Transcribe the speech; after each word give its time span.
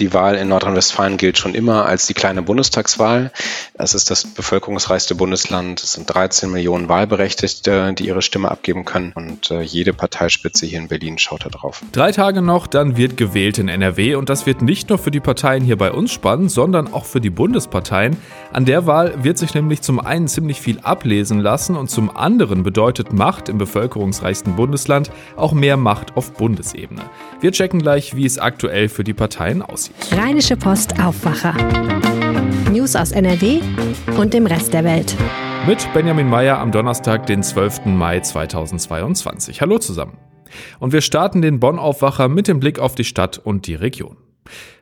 Die 0.00 0.14
Wahl 0.14 0.36
in 0.36 0.48
Nordrhein-Westfalen 0.48 1.18
gilt 1.18 1.36
schon 1.36 1.54
immer 1.54 1.84
als 1.84 2.06
die 2.06 2.14
kleine 2.14 2.40
Bundestagswahl. 2.40 3.30
Es 3.74 3.92
ist 3.92 4.10
das 4.10 4.24
bevölkerungsreichste 4.24 5.14
Bundesland. 5.14 5.82
Es 5.82 5.92
sind 5.92 6.06
13 6.06 6.50
Millionen 6.50 6.88
Wahlberechtigte, 6.88 7.92
die 7.92 8.06
ihre 8.06 8.22
Stimme 8.22 8.50
abgeben 8.50 8.86
können. 8.86 9.12
Und 9.14 9.50
äh, 9.50 9.60
jede 9.60 9.92
Parteispitze 9.92 10.64
hier 10.64 10.78
in 10.78 10.88
Berlin 10.88 11.18
schaut 11.18 11.44
da 11.44 11.50
drauf. 11.50 11.82
Drei 11.92 12.12
Tage 12.12 12.40
noch, 12.40 12.66
dann 12.66 12.96
wird 12.96 13.18
gewählt 13.18 13.58
in 13.58 13.68
NRW. 13.68 14.14
Und 14.14 14.30
das 14.30 14.46
wird 14.46 14.62
nicht 14.62 14.88
nur 14.88 14.98
für 14.98 15.10
die 15.10 15.20
Parteien 15.20 15.62
hier 15.62 15.76
bei 15.76 15.92
uns 15.92 16.12
spannend, 16.12 16.50
sondern 16.50 16.90
auch 16.94 17.04
für 17.04 17.20
die 17.20 17.28
Bundesparteien. 17.28 18.16
An 18.54 18.64
der 18.64 18.86
Wahl 18.86 19.22
wird 19.22 19.36
sich 19.36 19.52
nämlich 19.52 19.82
zum 19.82 20.00
einen 20.00 20.28
ziemlich 20.28 20.62
viel 20.62 20.80
ablesen 20.80 21.40
lassen 21.40 21.76
und 21.76 21.90
zum 21.90 22.16
anderen 22.16 22.62
bedeutet 22.62 23.12
Macht 23.12 23.50
im 23.50 23.58
bevölkerungsreichsten 23.58 24.56
Bundesland 24.56 25.10
auch 25.36 25.52
mehr 25.52 25.76
Macht 25.76 26.16
auf 26.16 26.32
Bundesebene. 26.32 27.02
Wir 27.40 27.52
checken 27.52 27.82
gleich, 27.82 28.16
wie 28.16 28.24
es 28.24 28.38
aktuell 28.38 28.88
für 28.88 29.04
die 29.04 29.14
Parteien 29.14 29.60
aussieht. 29.60 29.89
Rheinische 30.12 30.56
Post 30.56 31.00
Aufwacher. 31.00 31.54
News 32.70 32.96
aus 32.96 33.12
NRW 33.12 33.60
und 34.18 34.34
dem 34.34 34.46
Rest 34.46 34.72
der 34.72 34.84
Welt. 34.84 35.14
Mit 35.66 35.86
Benjamin 35.92 36.28
Meyer 36.28 36.58
am 36.58 36.72
Donnerstag, 36.72 37.26
den 37.26 37.42
12. 37.42 37.86
Mai 37.86 38.20
2022. 38.20 39.60
Hallo 39.60 39.78
zusammen. 39.78 40.16
Und 40.78 40.92
wir 40.92 41.00
starten 41.00 41.42
den 41.42 41.60
Bonn-Aufwacher 41.60 42.28
mit 42.28 42.48
dem 42.48 42.60
Blick 42.60 42.78
auf 42.78 42.94
die 42.94 43.04
Stadt 43.04 43.38
und 43.38 43.66
die 43.66 43.74
Region. 43.74 44.16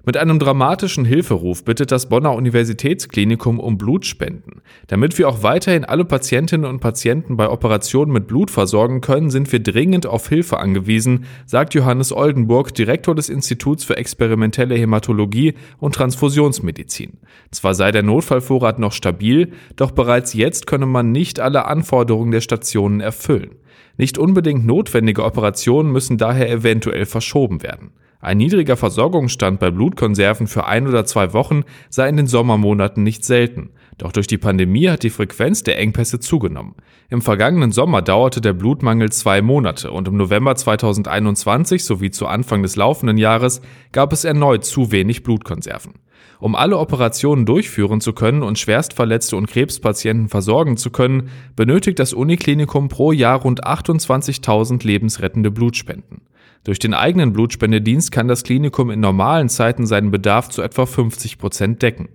Mit 0.04 0.16
einem 0.16 0.38
dramatischen 0.38 1.04
Hilferuf 1.04 1.64
bittet 1.64 1.92
das 1.92 2.08
Bonner 2.08 2.32
Universitätsklinikum 2.32 3.60
um 3.60 3.76
Blutspenden. 3.76 4.62
Damit 4.86 5.18
wir 5.18 5.28
auch 5.28 5.42
weiterhin 5.42 5.84
alle 5.84 6.06
Patientinnen 6.06 6.64
und 6.64 6.80
Patienten 6.80 7.36
bei 7.36 7.50
Operationen 7.50 8.12
mit 8.12 8.26
Blut 8.26 8.50
versorgen 8.50 9.02
können, 9.02 9.28
sind 9.28 9.52
wir 9.52 9.62
dringend 9.62 10.06
auf 10.06 10.28
Hilfe 10.28 10.60
angewiesen, 10.60 11.26
sagt 11.44 11.74
Johannes 11.74 12.12
Oldenburg, 12.12 12.72
Direktor 12.74 13.14
des 13.14 13.28
Instituts 13.28 13.84
für 13.84 13.98
experimentelle 13.98 14.76
Hämatologie 14.76 15.54
und 15.78 15.94
Transfusionsmedizin. 15.94 17.18
Zwar 17.50 17.74
sei 17.74 17.90
der 17.90 18.02
Notfallvorrat 18.02 18.78
noch 18.78 18.92
stabil, 18.92 19.52
doch 19.76 19.90
bereits 19.90 20.32
jetzt 20.32 20.66
könne 20.66 20.86
man 20.86 21.12
nicht 21.12 21.38
alle 21.38 21.66
Anforderungen 21.66 22.30
der 22.30 22.40
Stationen 22.40 23.00
erfüllen. 23.00 23.56
Nicht 23.98 24.16
unbedingt 24.16 24.64
notwendige 24.64 25.24
Operationen 25.24 25.92
müssen 25.92 26.16
daher 26.16 26.48
eventuell 26.50 27.04
verschoben 27.04 27.62
werden. 27.62 27.90
Ein 28.20 28.38
niedriger 28.38 28.76
Versorgungsstand 28.76 29.60
bei 29.60 29.70
Blutkonserven 29.70 30.48
für 30.48 30.66
ein 30.66 30.88
oder 30.88 31.04
zwei 31.04 31.32
Wochen 31.34 31.62
sei 31.88 32.08
in 32.08 32.16
den 32.16 32.26
Sommermonaten 32.26 33.04
nicht 33.04 33.24
selten. 33.24 33.70
Doch 33.96 34.10
durch 34.10 34.26
die 34.26 34.38
Pandemie 34.38 34.88
hat 34.88 35.04
die 35.04 35.10
Frequenz 35.10 35.62
der 35.62 35.78
Engpässe 35.78 36.18
zugenommen. 36.18 36.74
Im 37.10 37.22
vergangenen 37.22 37.70
Sommer 37.70 38.02
dauerte 38.02 38.40
der 38.40 38.54
Blutmangel 38.54 39.10
zwei 39.12 39.40
Monate 39.40 39.92
und 39.92 40.08
im 40.08 40.16
November 40.16 40.56
2021 40.56 41.84
sowie 41.84 42.10
zu 42.10 42.26
Anfang 42.26 42.62
des 42.62 42.74
laufenden 42.74 43.18
Jahres 43.18 43.60
gab 43.92 44.12
es 44.12 44.24
erneut 44.24 44.64
zu 44.64 44.90
wenig 44.90 45.22
Blutkonserven. 45.22 45.94
Um 46.40 46.54
alle 46.54 46.78
Operationen 46.78 47.46
durchführen 47.46 48.00
zu 48.00 48.12
können 48.12 48.42
und 48.42 48.58
Schwerstverletzte 48.58 49.36
und 49.36 49.46
Krebspatienten 49.46 50.28
versorgen 50.28 50.76
zu 50.76 50.90
können, 50.90 51.30
benötigt 51.56 51.98
das 51.98 52.12
Uniklinikum 52.12 52.88
pro 52.88 53.12
Jahr 53.12 53.40
rund 53.40 53.64
28.000 53.64 54.84
lebensrettende 54.84 55.50
Blutspenden. 55.50 56.22
Durch 56.64 56.78
den 56.78 56.94
eigenen 56.94 57.32
Blutspendedienst 57.32 58.12
kann 58.12 58.28
das 58.28 58.44
Klinikum 58.44 58.90
in 58.90 59.00
normalen 59.00 59.48
Zeiten 59.48 59.86
seinen 59.86 60.10
Bedarf 60.10 60.48
zu 60.48 60.62
etwa 60.62 60.86
50 60.86 61.38
Prozent 61.38 61.82
decken. 61.82 62.08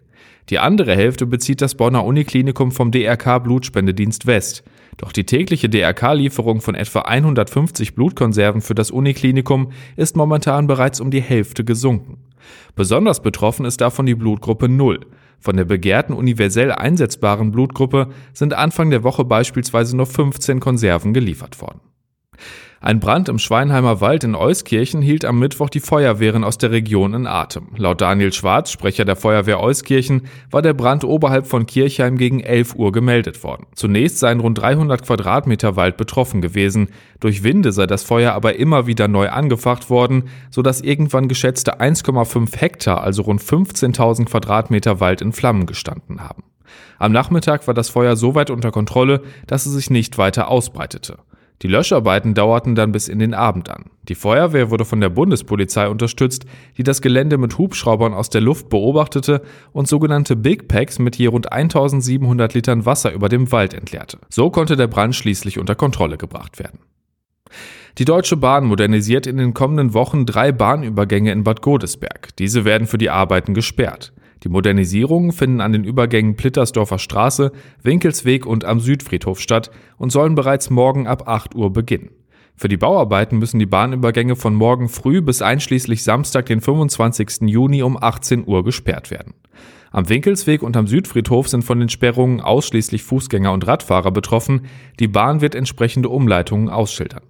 Die 0.50 0.60
andere 0.60 0.96
Hälfte 0.96 1.26
bezieht 1.26 1.62
das 1.62 1.76
Bonner 1.76 2.04
Uniklinikum 2.04 2.72
vom 2.72 2.92
DRK 2.92 3.40
Blutspendedienst 3.40 4.26
West. 4.26 4.64
Doch 4.98 5.12
die 5.12 5.26
tägliche 5.26 5.70
DRK-Lieferung 5.70 6.62
von 6.62 6.76
etwa 6.76 7.00
150 7.00 7.96
Blutkonserven 7.96 8.62
für 8.62 8.76
das 8.76 8.92
Uniklinikum 8.92 9.72
ist 9.96 10.16
momentan 10.16 10.68
bereits 10.68 11.00
um 11.00 11.12
die 11.12 11.22
Hälfte 11.22 11.64
gesunken. 11.64 12.18
Besonders 12.76 13.22
betroffen 13.22 13.66
ist 13.66 13.82
davon 13.82 14.06
die 14.06 14.16
Blutgruppe 14.16 14.68
0. 14.68 15.00
Von 15.40 15.58
der 15.58 15.66
begehrten 15.66 16.14
universell 16.14 16.72
einsetzbaren 16.72 17.52
Blutgruppe 17.52 18.10
sind 18.34 18.54
Anfang 18.54 18.90
der 18.90 19.04
Woche 19.04 19.26
beispielsweise 19.26 19.96
nur 19.96 20.06
15 20.06 20.60
Konserven 20.60 21.14
geliefert 21.14 21.62
worden. 21.62 21.82
Ein 22.84 23.00
Brand 23.00 23.30
im 23.30 23.40
Schweinheimer 23.40 24.02
Wald 24.02 24.26
in 24.26 24.36
Euskirchen 24.36 25.02
hielt 25.02 25.24
am 25.24 25.40
Mittwoch 25.40 25.70
die 25.70 25.80
Feuerwehren 25.80 26.44
aus 26.44 26.58
der 26.58 26.72
Region 26.72 27.14
in 27.14 27.28
Atem. 27.28 27.70
Laut 27.78 28.02
Daniel 28.02 28.34
Schwarz, 28.34 28.72
Sprecher 28.72 29.06
der 29.06 29.16
Feuerwehr 29.16 29.62
Euskirchen, 29.62 30.24
war 30.52 30.62
der 30.62 30.74
Brand 30.74 31.06
oberhalb 31.06 31.48
von 31.48 31.66
Kirchheim 31.66 32.18
gegen 32.18 32.42
11 32.42 32.76
Uhr 32.76 32.92
gemeldet 32.92 33.42
worden. 33.42 33.68
Zunächst 33.74 34.20
seien 34.20 34.42
rund 34.42 34.58
300 34.58 35.02
Quadratmeter 35.02 35.78
Wald 35.78 35.96
betroffen 35.96 36.42
gewesen. 36.42 36.90
Durch 37.22 37.42
Winde 37.42 37.72
sei 37.72 37.88
das 37.88 38.04
Feuer 38.04 38.34
aber 38.34 38.58
immer 38.58 38.86
wieder 38.86 39.08
neu 39.08 39.30
angefacht 39.30 39.90
worden, 39.90 40.26
sodass 40.52 40.82
irgendwann 40.82 41.30
geschätzte 41.30 41.80
1,5 41.80 42.58
Hektar, 42.58 43.02
also 43.02 43.22
rund 43.22 43.42
15.000 43.42 44.26
Quadratmeter 44.26 45.00
Wald 45.00 45.22
in 45.22 45.32
Flammen 45.32 45.68
gestanden 45.68 46.20
haben. 46.20 46.44
Am 47.00 47.14
Nachmittag 47.14 47.66
war 47.66 47.74
das 47.74 47.88
Feuer 47.88 48.18
so 48.18 48.36
weit 48.36 48.50
unter 48.50 48.72
Kontrolle, 48.72 49.22
dass 49.48 49.66
es 49.66 49.72
sich 49.72 49.90
nicht 49.90 50.18
weiter 50.18 50.50
ausbreitete. 50.50 51.20
Die 51.64 51.70
Löscharbeiten 51.70 52.34
dauerten 52.34 52.76
dann 52.76 52.92
bis 52.92 53.08
in 53.08 53.20
den 53.20 53.34
Abend 53.34 53.70
an. 53.70 53.86
Die 54.10 54.16
Feuerwehr 54.16 54.70
wurde 54.70 54.84
von 54.84 55.00
der 55.00 55.08
Bundespolizei 55.08 55.88
unterstützt, 55.88 56.46
die 56.78 56.84
das 56.84 57.02
Gelände 57.02 57.38
mit 57.38 57.58
Hubschraubern 57.58 58.14
aus 58.14 58.30
der 58.30 58.42
Luft 58.42 58.68
beobachtete 58.68 59.42
und 59.72 59.88
sogenannte 59.88 60.36
Big 60.36 60.68
Packs 60.68 61.00
mit 61.00 61.16
je 61.16 61.28
rund 61.28 61.54
1700 61.54 62.54
Litern 62.54 62.86
Wasser 62.86 63.14
über 63.14 63.30
dem 63.30 63.52
Wald 63.54 63.74
entleerte. 63.74 64.20
So 64.30 64.50
konnte 64.50 64.76
der 64.76 64.88
Brand 64.88 65.16
schließlich 65.16 65.58
unter 65.58 65.76
Kontrolle 65.76 66.18
gebracht 66.18 66.60
werden. 66.60 66.80
Die 67.98 68.06
Deutsche 68.06 68.38
Bahn 68.38 68.66
modernisiert 68.66 69.28
in 69.28 69.38
den 69.38 69.54
kommenden 69.54 69.94
Wochen 69.94 70.26
drei 70.26 70.52
Bahnübergänge 70.52 71.32
in 71.32 71.44
Bad 71.44 71.62
Godesberg. 71.62 72.36
Diese 72.38 72.66
werden 72.66 72.88
für 72.88 72.98
die 72.98 73.12
Arbeiten 73.12 73.54
gesperrt. 73.54 74.13
Die 74.44 74.50
Modernisierungen 74.50 75.32
finden 75.32 75.62
an 75.62 75.72
den 75.72 75.86
Übergängen 75.86 76.36
Plittersdorfer 76.36 77.00
Straße, 77.00 77.54
Winkelsweg 77.82 78.46
und 78.46 78.66
am 78.66 78.82
Südfriedhof 78.82 79.40
statt 79.40 79.72
und 79.98 80.12
sollen 80.12 80.36
bereits 80.36 80.70
morgen 80.70 81.08
ab 81.08 81.28
8 81.28 81.56
Uhr 81.56 81.72
beginnen. 81.72 82.10
Für 82.56 82.68
die 82.68 82.78
Bauarbeiten 82.78 83.40
müssen 83.40 83.60
die 83.60 83.66
Bahnübergänge 83.66 84.36
von 84.36 84.54
morgen 84.54 84.90
früh 84.90 85.22
bis 85.22 85.42
einschließlich 85.42 86.04
Samstag, 86.04 86.46
den 86.46 86.62
25. 86.62 87.42
Juni 87.48 87.82
um 87.82 87.98
18 88.02 88.46
Uhr 88.46 88.64
gesperrt 88.64 89.10
werden. 89.12 89.34
Am 89.92 90.10
Winkelsweg 90.10 90.62
und 90.62 90.76
am 90.76 90.88
Südfriedhof 90.88 91.48
sind 91.48 91.64
von 91.64 91.80
den 91.80 91.90
Sperrungen 91.90 92.42
ausschließlich 92.42 93.04
Fußgänger 93.04 93.52
und 93.52 93.66
Radfahrer 93.66 94.12
betroffen. 94.12 94.66
Die 95.00 95.08
Bahn 95.08 95.42
wird 95.42 95.56
entsprechende 95.56 96.10
Umleitungen 96.10 96.70
ausschildern. 96.70 97.24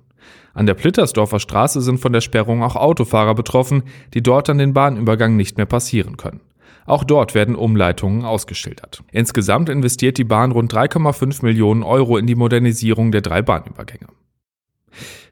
An 0.54 0.66
der 0.66 0.74
Plittersdorfer 0.74 1.40
Straße 1.40 1.82
sind 1.82 2.00
von 2.00 2.14
der 2.14 2.22
Sperrung 2.22 2.64
auch 2.64 2.76
Autofahrer 2.76 3.36
betroffen, 3.36 3.84
die 4.14 4.22
dort 4.22 4.50
an 4.50 4.58
den 4.58 4.74
Bahnübergang 4.74 5.36
nicht 5.36 5.58
mehr 5.58 5.66
passieren 5.66 6.18
können. 6.18 6.42
Auch 6.86 7.04
dort 7.04 7.34
werden 7.34 7.56
Umleitungen 7.56 8.26
ausgeschildert. 8.26 9.04
Insgesamt 9.12 9.70
investiert 9.70 10.18
die 10.18 10.24
Bahn 10.24 10.52
rund 10.52 10.74
3,5 10.74 11.44
Millionen 11.44 11.84
Euro 11.84 12.18
in 12.18 12.28
die 12.28 12.36
Modernisierung 12.36 13.12
der 13.12 13.22
drei 13.22 13.42
Bahnübergänge. 13.42 14.08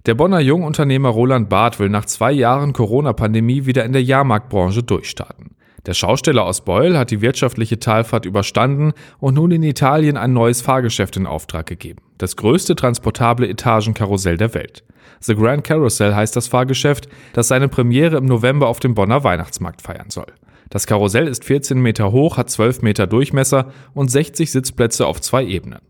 Der 0.05 0.15
Bonner 0.15 0.39
Jungunternehmer 0.39 1.09
Roland 1.09 1.49
Barth 1.49 1.79
will 1.79 1.89
nach 1.89 2.05
zwei 2.05 2.31
Jahren 2.31 2.73
Corona-Pandemie 2.73 3.65
wieder 3.65 3.85
in 3.85 3.93
der 3.93 4.03
Jahrmarktbranche 4.03 4.81
durchstarten. 4.81 5.55
Der 5.85 5.93
Schausteller 5.93 6.43
aus 6.43 6.61
Beul 6.61 6.97
hat 6.97 7.09
die 7.09 7.21
wirtschaftliche 7.21 7.79
Talfahrt 7.79 8.25
überstanden 8.25 8.93
und 9.19 9.33
nun 9.33 9.51
in 9.51 9.63
Italien 9.63 10.15
ein 10.15 10.33
neues 10.33 10.61
Fahrgeschäft 10.61 11.17
in 11.17 11.25
Auftrag 11.25 11.65
gegeben. 11.65 12.01
Das 12.19 12.35
größte 12.35 12.75
transportable 12.75 13.47
Etagenkarussell 13.47 14.37
der 14.37 14.53
Welt. 14.53 14.83
The 15.21 15.35
Grand 15.35 15.63
Carousel 15.63 16.15
heißt 16.15 16.35
das 16.35 16.47
Fahrgeschäft, 16.47 17.07
das 17.33 17.47
seine 17.47 17.67
Premiere 17.67 18.17
im 18.17 18.25
November 18.25 18.67
auf 18.67 18.79
dem 18.79 18.93
Bonner 18.93 19.23
Weihnachtsmarkt 19.23 19.81
feiern 19.81 20.09
soll. 20.09 20.27
Das 20.71 20.87
Karussell 20.87 21.27
ist 21.27 21.43
14 21.43 21.79
Meter 21.79 22.13
hoch, 22.13 22.37
hat 22.37 22.49
12 22.49 22.81
Meter 22.81 23.05
Durchmesser 23.05 23.73
und 23.93 24.09
60 24.09 24.49
Sitzplätze 24.49 25.05
auf 25.05 25.19
zwei 25.19 25.45
Ebenen. 25.45 25.81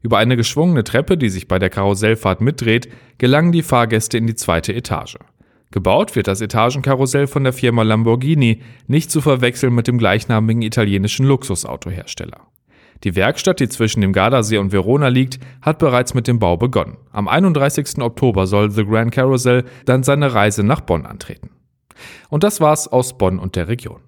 Über 0.00 0.18
eine 0.18 0.36
geschwungene 0.36 0.84
Treppe, 0.84 1.18
die 1.18 1.28
sich 1.28 1.48
bei 1.48 1.58
der 1.58 1.70
Karussellfahrt 1.70 2.40
mitdreht, 2.40 2.88
gelangen 3.18 3.50
die 3.50 3.64
Fahrgäste 3.64 4.16
in 4.16 4.28
die 4.28 4.36
zweite 4.36 4.72
Etage. 4.72 5.18
Gebaut 5.72 6.14
wird 6.14 6.28
das 6.28 6.40
Etagenkarussell 6.40 7.26
von 7.26 7.42
der 7.42 7.52
Firma 7.52 7.82
Lamborghini, 7.82 8.62
nicht 8.86 9.10
zu 9.10 9.20
verwechseln 9.20 9.74
mit 9.74 9.88
dem 9.88 9.98
gleichnamigen 9.98 10.62
italienischen 10.62 11.26
Luxusautohersteller. 11.26 12.40
Die 13.02 13.16
Werkstatt, 13.16 13.58
die 13.58 13.68
zwischen 13.68 14.02
dem 14.02 14.12
Gardasee 14.12 14.58
und 14.58 14.70
Verona 14.70 15.08
liegt, 15.08 15.40
hat 15.62 15.80
bereits 15.80 16.14
mit 16.14 16.28
dem 16.28 16.38
Bau 16.38 16.56
begonnen. 16.56 16.96
Am 17.10 17.26
31. 17.26 18.00
Oktober 18.00 18.46
soll 18.46 18.70
The 18.70 18.84
Grand 18.84 19.10
Carousel 19.10 19.64
dann 19.84 20.04
seine 20.04 20.32
Reise 20.32 20.62
nach 20.62 20.80
Bonn 20.80 21.06
antreten. 21.06 21.50
Und 22.28 22.44
das 22.44 22.60
war's 22.60 22.86
aus 22.86 23.18
Bonn 23.18 23.40
und 23.40 23.56
der 23.56 23.66
Region. 23.66 24.07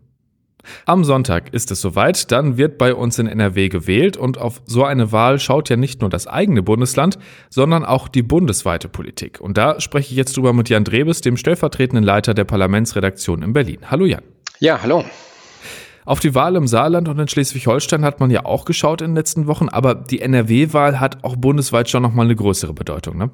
Am 0.87 1.05
Sonntag 1.05 1.52
ist 1.52 1.70
es 1.70 1.81
soweit, 1.81 2.31
dann 2.32 2.56
wird 2.56 2.78
bei 2.78 2.94
uns 2.94 3.19
in 3.19 3.26
NRW 3.26 3.69
gewählt 3.69 4.17
und 4.17 4.38
auf 4.38 4.62
so 4.67 4.84
eine 4.84 5.12
Wahl 5.12 5.38
schaut 5.38 5.69
ja 5.69 5.76
nicht 5.76 6.00
nur 6.00 6.11
das 6.11 6.26
eigene 6.26 6.62
Bundesland, 6.62 7.19
sondern 7.49 7.84
auch 7.84 8.08
die 8.08 8.22
bundesweite 8.22 8.88
Politik. 8.88 9.40
Und 9.40 9.58
da 9.58 9.81
spreche 9.81 10.11
ich 10.11 10.17
jetzt 10.17 10.37
drüber 10.37 10.52
mit 10.52 10.69
Jan 10.69 10.84
Drebes, 10.84 11.20
dem 11.20 11.37
stellvertretenden 11.37 12.05
Leiter 12.05 12.34
der 12.34 12.44
Parlamentsredaktion 12.44 13.43
in 13.43 13.52
Berlin. 13.52 13.78
Hallo 13.90 14.06
Jan. 14.06 14.22
Ja, 14.58 14.81
hallo. 14.82 15.05
Auf 16.05 16.20
die 16.20 16.34
Wahl 16.34 16.56
im 16.56 16.67
Saarland 16.67 17.08
und 17.08 17.19
in 17.19 17.28
Schleswig-Holstein 17.28 18.05
hat 18.05 18.20
man 18.20 18.31
ja 18.31 18.44
auch 18.44 18.64
geschaut 18.64 19.00
in 19.00 19.11
den 19.11 19.16
letzten 19.16 19.46
Wochen, 19.46 19.69
aber 19.69 19.94
die 19.94 20.20
NRW-Wahl 20.20 20.99
hat 20.99 21.23
auch 21.25 21.37
bundesweit 21.37 21.88
schon 21.88 22.02
nochmal 22.02 22.26
eine 22.26 22.37
größere 22.37 22.73
Bedeutung, 22.73 23.19
ne? 23.19 23.31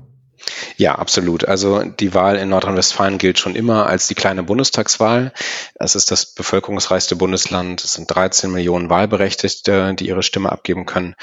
Ja, 0.76 0.96
absolut. 0.96 1.44
Also 1.44 1.82
die 1.82 2.14
Wahl 2.14 2.36
in 2.36 2.50
Nordrhein-Westfalen 2.50 3.18
gilt 3.18 3.38
schon 3.38 3.56
immer 3.56 3.86
als 3.86 4.06
die 4.06 4.14
kleine 4.14 4.42
Bundestagswahl. 4.42 5.32
Es 5.74 5.94
ist 5.94 6.10
das 6.10 6.34
bevölkerungsreichste 6.34 7.16
Bundesland. 7.16 7.82
Es 7.82 7.94
sind 7.94 8.14
13 8.14 8.50
Millionen 8.52 8.90
Wahlberechtigte, 8.90 9.94
die 9.94 10.08
ihre 10.08 10.22
Stimme 10.22 10.52
abgeben 10.52 10.86
können. 10.86 11.14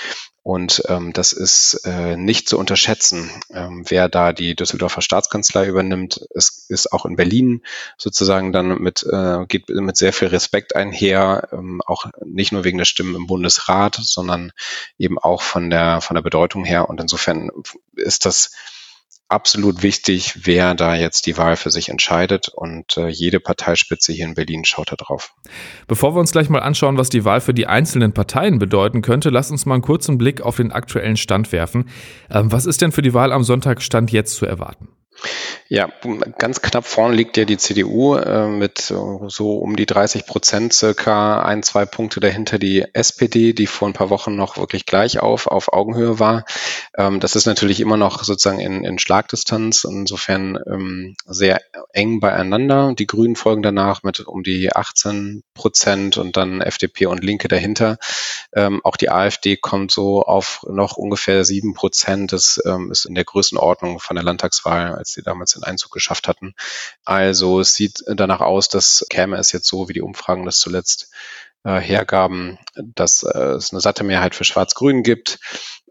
Und 0.43 0.83
ähm, 0.89 1.13
das 1.13 1.31
ist 1.31 1.85
äh, 1.85 2.17
nicht 2.17 2.49
zu 2.49 2.59
unterschätzen, 2.59 3.31
ähm, 3.49 3.85
wer 3.87 4.09
da 4.09 4.33
die 4.33 4.57
Düsseldorfer 4.57 5.01
Staatskanzlei 5.01 5.67
übernimmt. 5.67 6.19
Es 6.35 6.65
ist 6.67 6.91
auch 6.91 7.05
in 7.05 7.15
Berlin 7.15 7.61
sozusagen 7.97 8.51
dann 8.51 8.77
mit, 8.79 9.03
äh, 9.09 9.45
geht 9.47 9.69
mit 9.69 9.95
sehr 9.95 10.11
viel 10.11 10.27
Respekt 10.27 10.75
einher, 10.75 11.47
ähm, 11.53 11.81
auch 11.85 12.07
nicht 12.25 12.51
nur 12.51 12.65
wegen 12.65 12.77
der 12.77 12.83
Stimmen 12.83 13.15
im 13.15 13.25
Bundesrat, 13.25 13.97
sondern 14.01 14.51
eben 14.97 15.17
auch 15.17 15.41
von 15.41 15.69
der, 15.69 16.01
von 16.01 16.15
der 16.15 16.23
Bedeutung 16.23 16.65
her. 16.65 16.89
Und 16.89 16.99
insofern 16.99 17.49
ist 17.95 18.25
das 18.25 18.51
absolut 19.33 19.83
wichtig, 19.83 20.45
wer 20.45 20.75
da 20.75 20.95
jetzt 20.95 21.25
die 21.25 21.37
Wahl 21.37 21.55
für 21.55 21.71
sich 21.71 21.89
entscheidet 21.89 22.49
und 22.49 22.97
äh, 22.97 23.07
jede 23.07 23.39
Parteispitze 23.39 24.13
hier 24.13 24.25
in 24.25 24.35
Berlin 24.35 24.63
schaut 24.63 24.91
da 24.91 24.95
drauf. 24.95 25.33
Bevor 25.87 26.15
wir 26.15 26.19
uns 26.19 26.31
gleich 26.31 26.49
mal 26.49 26.59
anschauen, 26.59 26.97
was 26.97 27.09
die 27.09 27.25
Wahl 27.25 27.41
für 27.41 27.53
die 27.53 27.67
einzelnen 27.67 28.13
Parteien 28.13 28.59
bedeuten 28.59 29.01
könnte, 29.01 29.29
lass 29.29 29.51
uns 29.51 29.65
mal 29.65 29.75
einen 29.75 29.83
kurzen 29.83 30.17
Blick 30.17 30.41
auf 30.41 30.57
den 30.57 30.71
aktuellen 30.71 31.17
Stand 31.17 31.51
werfen. 31.51 31.89
Ähm, 32.29 32.51
was 32.51 32.65
ist 32.65 32.81
denn 32.81 32.91
für 32.91 33.01
die 33.01 33.13
Wahl 33.13 33.31
am 33.31 33.43
Sonntag 33.43 33.81
Stand 33.81 34.11
jetzt 34.11 34.35
zu 34.35 34.45
erwarten? 34.45 34.87
Ja, 35.69 35.89
ganz 36.37 36.61
knapp 36.61 36.85
vorne 36.85 37.15
liegt 37.15 37.37
ja 37.37 37.45
die 37.45 37.57
CDU 37.57 38.15
äh, 38.15 38.47
mit 38.47 38.79
so 38.79 39.57
um 39.57 39.75
die 39.75 39.85
30 39.85 40.25
Prozent, 40.25 40.73
circa 40.73 41.41
ein, 41.41 41.63
zwei 41.63 41.85
Punkte 41.85 42.19
dahinter 42.19 42.59
die 42.59 42.85
SPD, 42.93 43.53
die 43.53 43.65
vor 43.67 43.87
ein 43.87 43.93
paar 43.93 44.09
Wochen 44.09 44.35
noch 44.35 44.57
wirklich 44.57 44.85
gleich 44.85 45.19
auf, 45.19 45.47
auf 45.47 45.71
Augenhöhe 45.73 46.19
war. 46.19 46.45
Ähm, 46.97 47.19
das 47.19 47.35
ist 47.35 47.45
natürlich 47.45 47.79
immer 47.79 47.97
noch 47.97 48.23
sozusagen 48.23 48.59
in, 48.59 48.83
in 48.83 48.99
Schlagdistanz, 48.99 49.85
insofern 49.85 50.59
ähm, 50.67 51.15
sehr 51.25 51.61
eng 51.93 52.19
beieinander. 52.19 52.93
Die 52.97 53.07
Grünen 53.07 53.35
folgen 53.35 53.63
danach 53.63 54.03
mit 54.03 54.19
um 54.19 54.43
die 54.43 54.75
18 54.75 55.43
Prozent 55.53 56.17
und 56.17 56.37
dann 56.37 56.61
FDP 56.61 57.07
und 57.07 57.23
Linke 57.23 57.47
dahinter. 57.47 57.97
Ähm, 58.53 58.81
auch 58.83 58.97
die 58.97 59.09
AfD 59.09 59.57
kommt 59.57 59.91
so 59.91 60.21
auf 60.23 60.65
noch 60.67 60.97
ungefähr 60.97 61.45
sieben 61.45 61.73
Prozent. 61.73 62.31
Das 62.31 62.61
ähm, 62.65 62.91
ist 62.91 63.05
in 63.05 63.15
der 63.15 63.23
Größenordnung 63.23 63.99
von 63.99 64.15
der 64.15 64.23
Landtagswahl, 64.23 65.02
als 65.03 65.11
sie 65.11 65.21
damals 65.21 65.51
den 65.51 65.63
Einzug 65.63 65.91
geschafft 65.91 66.29
hatten. 66.29 66.53
Also 67.03 67.59
es 67.59 67.75
sieht 67.75 68.03
danach 68.07 68.39
aus, 68.39 68.69
dass 68.69 69.05
käme 69.09 69.35
es 69.35 69.51
jetzt 69.51 69.67
so, 69.67 69.89
wie 69.89 69.93
die 69.93 70.01
Umfragen 70.01 70.45
das 70.45 70.59
zuletzt 70.59 71.11
äh, 71.65 71.79
hergaben, 71.79 72.57
dass 72.75 73.23
äh, 73.23 73.37
es 73.37 73.73
eine 73.73 73.81
satte 73.81 74.05
Mehrheit 74.05 74.33
für 74.33 74.45
Schwarz-Grün 74.45 75.03
gibt. 75.03 75.39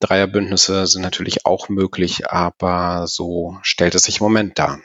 Dreierbündnisse 0.01 0.87
sind 0.87 1.03
natürlich 1.03 1.45
auch 1.45 1.69
möglich, 1.69 2.31
aber 2.31 3.07
so 3.07 3.59
stellt 3.63 3.95
es 3.95 4.05
sich 4.05 4.21
im 4.21 4.25
Moment 4.25 4.59
dar. 4.59 4.81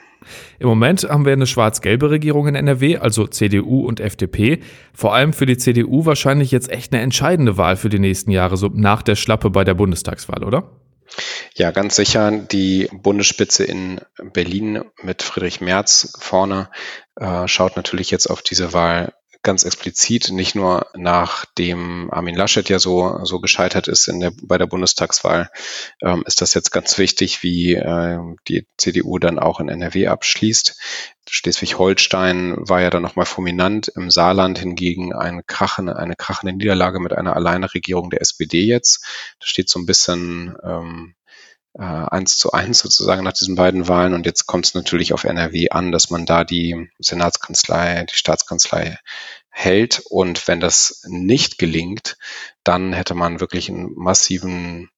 Im 0.60 0.68
Moment 0.68 1.04
haben 1.04 1.26
wir 1.26 1.32
eine 1.32 1.48
schwarz-gelbe 1.48 2.10
Regierung 2.10 2.48
in 2.48 2.56
NRW, 2.56 2.98
also 2.98 3.28
CDU 3.28 3.86
und 3.86 4.02
FDP. 4.02 4.60
Vor 4.94 5.14
allem 5.14 5.32
für 5.32 5.46
die 5.46 5.58
CDU 5.58 6.06
wahrscheinlich 6.06 6.52
jetzt 6.52 6.70
echt 6.70 6.92
eine 6.92 7.02
entscheidende 7.02 7.56
Wahl 7.58 7.78
für 7.78 7.90
die 7.90 8.00
nächsten 8.00 8.32
Jahre, 8.32 8.58
so 8.58 8.70
nach 8.74 9.04
der 9.04 9.16
Schlappe 9.16 9.50
bei 9.50 9.64
der 9.64 9.76
Bundestagswahl, 9.76 10.44
oder? 10.44 10.70
Ja, 11.56 11.72
ganz 11.72 11.96
sicher. 11.96 12.32
Die 12.32 12.90
Bundesspitze 12.92 13.64
in 13.64 14.02
Berlin 14.34 14.84
mit 15.02 15.24
Friedrich 15.24 15.62
Merz 15.62 16.14
vorne 16.20 16.70
äh, 17.16 17.48
schaut 17.48 17.76
natürlich 17.76 18.12
jetzt 18.12 18.28
auf 18.28 18.42
diese 18.42 18.74
Wahl 18.74 19.14
ganz 19.44 19.64
explizit, 19.64 20.30
nicht 20.32 20.56
nur 20.56 20.88
nachdem 20.96 22.12
Armin 22.12 22.36
Laschet 22.36 22.68
ja 22.70 22.80
so, 22.80 23.24
so 23.24 23.40
gescheitert 23.40 23.88
ist 23.88 24.08
in 24.08 24.20
der, 24.20 24.32
bei 24.42 24.58
der 24.58 24.68
Bundestagswahl, 24.68 25.50
ähm, 26.02 26.24
ist 26.26 26.42
das 26.42 26.54
jetzt 26.54 26.72
ganz 26.72 26.98
wichtig, 26.98 27.44
wie 27.44 27.74
äh, 27.74 28.20
die 28.48 28.68
CDU 28.78 29.20
dann 29.20 29.40
auch 29.40 29.60
in 29.60 29.70
NRW 29.70 30.08
abschließt. 30.08 30.80
Schleswig-Holstein 31.30 32.56
war 32.58 32.82
ja 32.82 32.90
dann 32.90 33.02
nochmal 33.02 33.26
fulminant, 33.26 33.90
im 33.90 34.10
Saarland 34.10 34.60
hingegen 34.60 35.14
eine 35.14 35.44
krachende, 35.44 35.98
eine 35.98 36.16
krachende 36.16 36.54
Niederlage 36.54 37.00
mit 37.00 37.14
einer 37.14 37.36
Alleineregierung 37.36 38.10
der 38.10 38.22
SPD 38.22 38.62
jetzt. 38.62 39.06
Das 39.40 39.50
steht 39.50 39.70
so 39.70 39.80
ein 39.80 39.86
bisschen 39.86 40.56
ähm, 40.64 41.16
äh, 41.78 41.84
eins 41.84 42.38
zu 42.38 42.52
eins 42.52 42.80
sozusagen 42.80 43.24
nach 43.24 43.34
diesen 43.34 43.56
beiden 43.56 43.88
Wahlen. 43.88 44.14
Und 44.14 44.26
jetzt 44.26 44.48
kommt 44.48 44.66
es 44.66 44.74
natürlich 44.74 45.14
auf 45.14 45.24
NRW 45.24 45.70
an, 45.70 45.92
dass 45.92 46.10
man 46.10 46.26
da 46.26 46.44
die 46.44 46.90
Senatskanzlei, 47.00 48.06
die 48.12 48.16
Staatskanzlei 48.16 48.98
hält. 49.50 50.02
Und 50.10 50.48
wenn 50.48 50.60
das 50.60 51.04
nicht 51.08 51.58
gelingt, 51.58 52.18
dann 52.64 52.94
hätte 52.94 53.14
man 53.14 53.40
wirklich 53.40 53.70
einen 53.70 53.94
massiven 53.96 54.90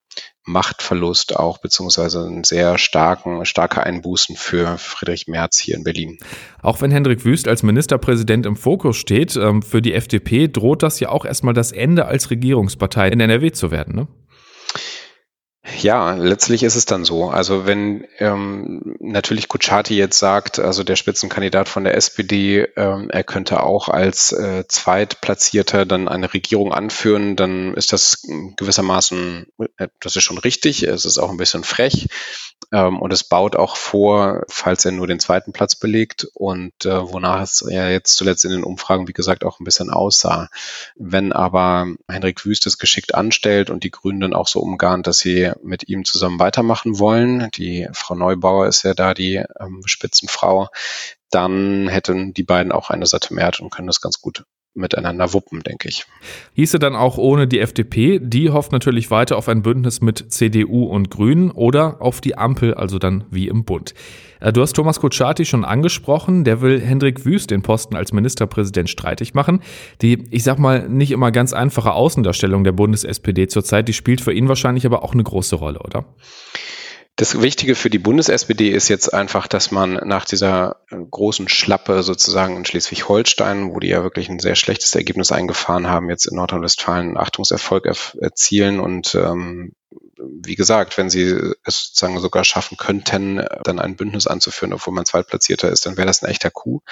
Machtverlust 0.45 1.35
auch, 1.35 1.59
beziehungsweise 1.59 2.25
einen 2.25 2.43
sehr 2.43 2.77
starken, 2.77 3.45
starke 3.45 3.83
Einbußen 3.83 4.35
für 4.35 4.77
Friedrich 4.77 5.27
Merz 5.27 5.59
hier 5.59 5.75
in 5.75 5.83
Berlin. 5.83 6.17
Auch 6.61 6.81
wenn 6.81 6.91
Hendrik 6.91 7.23
Wüst 7.23 7.47
als 7.47 7.61
Ministerpräsident 7.61 8.45
im 8.45 8.55
Fokus 8.55 8.97
steht, 8.97 9.35
ähm, 9.35 9.61
für 9.61 9.81
die 9.81 9.93
FDP 9.93 10.47
droht 10.47 10.81
das 10.81 10.99
ja 10.99 11.09
auch 11.09 11.25
erstmal 11.25 11.53
das 11.53 11.71
Ende 11.71 12.05
als 12.05 12.31
Regierungspartei 12.31 13.09
in 13.09 13.19
NRW 13.19 13.51
zu 13.51 13.69
werden, 13.69 13.95
ne? 13.95 14.07
Ja, 15.77 16.13
letztlich 16.15 16.63
ist 16.63 16.75
es 16.75 16.85
dann 16.85 17.05
so. 17.05 17.29
Also 17.29 17.65
wenn 17.65 18.07
ähm, 18.17 18.95
natürlich 18.99 19.47
Kutschaty 19.47 19.95
jetzt 19.95 20.19
sagt, 20.19 20.59
also 20.59 20.83
der 20.83 20.95
Spitzenkandidat 20.95 21.69
von 21.69 21.83
der 21.83 21.95
SPD, 21.95 22.67
ähm, 22.75 23.09
er 23.09 23.23
könnte 23.23 23.63
auch 23.63 23.87
als 23.87 24.31
äh, 24.31 24.65
Zweitplatzierter 24.67 25.85
dann 25.85 26.07
eine 26.07 26.33
Regierung 26.33 26.73
anführen, 26.73 27.35
dann 27.35 27.73
ist 27.75 27.93
das 27.93 28.27
gewissermaßen, 28.57 29.47
äh, 29.77 29.87
das 29.99 30.15
ist 30.15 30.23
schon 30.23 30.37
richtig, 30.37 30.83
es 30.83 31.05
ist 31.05 31.17
auch 31.17 31.29
ein 31.29 31.37
bisschen 31.37 31.63
frech 31.63 32.07
ähm, 32.71 32.99
und 33.01 33.11
es 33.11 33.23
baut 33.23 33.55
auch 33.55 33.75
vor, 33.75 34.43
falls 34.47 34.85
er 34.85 34.91
nur 34.91 35.07
den 35.07 35.19
zweiten 35.19 35.53
Platz 35.53 35.75
belegt 35.75 36.27
und 36.33 36.85
äh, 36.85 37.11
wonach 37.11 37.41
es 37.41 37.65
ja 37.67 37.89
jetzt 37.89 38.15
zuletzt 38.15 38.45
in 38.45 38.51
den 38.51 38.63
Umfragen, 38.63 39.07
wie 39.07 39.13
gesagt, 39.13 39.43
auch 39.43 39.59
ein 39.59 39.63
bisschen 39.63 39.89
aussah. 39.89 40.49
Wenn 40.95 41.31
aber 41.31 41.87
Henrik 42.07 42.45
Wüst 42.45 42.67
es 42.67 42.77
geschickt 42.77 43.15
anstellt 43.15 43.69
und 43.69 43.83
die 43.83 43.91
Grünen 43.91 44.19
dann 44.19 44.33
auch 44.33 44.47
so 44.47 44.59
umgarnt, 44.59 45.07
dass 45.07 45.17
sie 45.17 45.51
mit 45.63 45.89
ihm 45.89 46.05
zusammen 46.05 46.39
weitermachen 46.39 46.99
wollen. 46.99 47.49
Die 47.55 47.87
Frau 47.93 48.15
Neubauer 48.15 48.67
ist 48.67 48.83
ja 48.83 48.93
da 48.93 49.13
die 49.13 49.43
ähm, 49.59 49.81
Spitzenfrau. 49.85 50.69
Dann 51.29 51.87
hätten 51.87 52.33
die 52.33 52.43
beiden 52.43 52.71
auch 52.71 52.89
eine 52.89 53.05
satte 53.05 53.33
Mehrheit 53.33 53.59
und 53.59 53.69
können 53.69 53.87
das 53.87 54.01
ganz 54.01 54.21
gut 54.21 54.45
miteinander 54.73 55.33
wuppen, 55.33 55.61
denke 55.61 55.89
ich. 55.89 56.05
Hieße 56.53 56.79
dann 56.79 56.95
auch 56.95 57.17
ohne 57.17 57.47
die 57.47 57.59
FDP, 57.59 58.19
die 58.21 58.49
hofft 58.49 58.71
natürlich 58.71 59.11
weiter 59.11 59.37
auf 59.37 59.49
ein 59.49 59.61
Bündnis 59.61 60.01
mit 60.01 60.31
CDU 60.31 60.85
und 60.85 61.09
Grünen 61.09 61.51
oder 61.51 62.01
auf 62.01 62.21
die 62.21 62.37
Ampel, 62.37 62.73
also 62.73 62.99
dann 62.99 63.25
wie 63.31 63.47
im 63.47 63.65
Bund. 63.65 63.93
Äh, 64.39 64.53
du 64.53 64.61
hast 64.61 64.73
Thomas 64.73 64.99
Kutschaty 64.99 65.45
schon 65.45 65.65
angesprochen, 65.65 66.43
der 66.43 66.61
will 66.61 66.79
Hendrik 66.79 67.25
Wüst 67.25 67.51
den 67.51 67.61
Posten 67.61 67.95
als 67.95 68.13
Ministerpräsident 68.13 68.89
streitig 68.89 69.33
machen. 69.33 69.61
Die, 70.01 70.25
ich 70.31 70.43
sag 70.43 70.59
mal, 70.59 70.87
nicht 70.87 71.11
immer 71.11 71.31
ganz 71.31 71.53
einfache 71.53 71.93
Außendarstellung 71.93 72.63
der 72.63 72.71
Bundes-SPD 72.71 73.47
zurzeit, 73.47 73.87
die 73.87 73.93
spielt 73.93 74.21
für 74.21 74.33
ihn 74.33 74.47
wahrscheinlich 74.47 74.85
aber 74.85 75.03
auch 75.03 75.13
eine 75.13 75.23
große 75.23 75.55
Rolle, 75.55 75.79
oder? 75.79 76.05
Das 77.19 77.41
Wichtige 77.41 77.75
für 77.75 77.89
die 77.89 77.99
Bundes-SPD 77.99 78.69
ist 78.69 78.87
jetzt 78.87 79.13
einfach, 79.13 79.47
dass 79.47 79.71
man 79.71 79.95
nach 80.05 80.23
dieser 80.23 80.77
großen 80.89 81.49
Schlappe 81.49 82.01
sozusagen 82.01 82.55
in 82.55 82.63
Schleswig-Holstein, 82.63 83.73
wo 83.73 83.81
die 83.81 83.89
ja 83.89 84.03
wirklich 84.03 84.29
ein 84.29 84.39
sehr 84.39 84.55
schlechtes 84.55 84.95
Ergebnis 84.95 85.33
eingefahren 85.33 85.87
haben, 85.87 86.09
jetzt 86.09 86.27
in 86.27 86.37
Nordrhein-Westfalen 86.37 87.07
einen 87.07 87.17
Achtungserfolg 87.17 87.87
erzielen 88.21 88.79
und 88.79 89.15
ähm, 89.15 89.73
wie 90.19 90.55
gesagt, 90.55 90.97
wenn 90.97 91.09
sie 91.09 91.29
es 91.63 91.87
sozusagen 91.87 92.19
sogar 92.19 92.43
schaffen 92.43 92.77
könnten, 92.77 93.45
dann 93.63 93.79
ein 93.79 93.95
Bündnis 93.95 94.27
anzuführen, 94.27 94.73
obwohl 94.73 94.93
man 94.93 95.05
Zweitplatzierter 95.05 95.69
ist, 95.69 95.85
dann 95.85 95.97
wäre 95.97 96.07
das 96.07 96.21
ein 96.21 96.29
echter 96.29 96.51
Coup. 96.51 96.83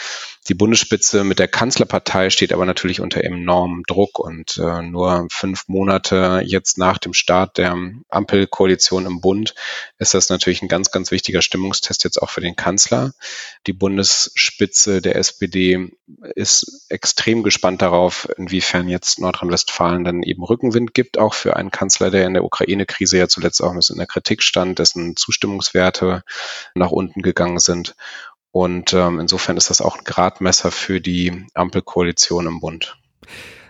Die 0.48 0.53
Bundesspitze 0.53 1.24
mit 1.24 1.39
der 1.39 1.48
Kanzlerpartei 1.48 2.29
steht 2.29 2.53
aber 2.53 2.65
natürlich 2.65 3.01
unter 3.01 3.24
enormem 3.24 3.84
Druck 3.88 4.19
und 4.19 4.57
äh, 4.57 4.81
nur 4.81 5.27
fünf 5.29 5.67
Monate 5.67 6.41
jetzt 6.46 6.77
nach 6.77 6.98
dem 6.98 7.13
Start 7.13 7.57
der 7.57 7.75
Ampelkoalition 8.10 9.05
im 9.05 9.22
Bund 9.22 9.55
ist 9.98 10.13
das 10.13 10.29
natürlich 10.29 10.62
ein 10.62 10.67
ganz, 10.67 10.91
ganz 10.91 11.12
wichtiger 11.12 11.41
Stimmungstest 11.41 12.03
jetzt 12.03 12.22
auch 12.22 12.29
für 12.29 12.41
den 12.41 12.55
Kanzler. 12.55 13.13
Die 13.65 13.74
Bundesspitze 13.74 15.01
der 15.01 15.15
SPD 15.15 15.91
ist 16.36 16.86
extrem 16.89 17.43
gespannt 17.43 17.81
darauf, 17.81 18.29
inwiefern 18.38 18.88
jetzt 18.88 19.19
Nordrhein-Westfalen 19.19 20.03
dann 20.03 20.24
eben 20.24 20.43
Rückenwind 20.43 20.93
gibt, 20.93 21.17
auch 21.17 21.34
für 21.34 21.55
einen 21.55 21.72
Kanzler, 21.72 22.12
der 22.12 22.25
in 22.25 22.34
der 22.34 22.46
Ukraine-Krise 22.46 23.16
ja 23.17 23.27
zuletzt 23.27 23.62
auch 23.62 23.71
ein 23.71 23.77
bisschen 23.77 23.95
in 23.95 24.00
der 24.00 24.07
Kritik 24.07 24.43
stand, 24.43 24.79
dessen 24.79 25.15
Zustimmungswerte 25.15 26.24
nach 26.75 26.91
unten 26.91 27.21
gegangen 27.21 27.59
sind. 27.59 27.95
Und 28.51 28.93
ähm, 28.93 29.19
insofern 29.19 29.57
ist 29.57 29.69
das 29.69 29.81
auch 29.81 29.97
ein 29.97 30.03
Gradmesser 30.03 30.71
für 30.71 31.01
die 31.01 31.45
Ampelkoalition 31.53 32.47
im 32.47 32.59
Bund. 32.59 32.97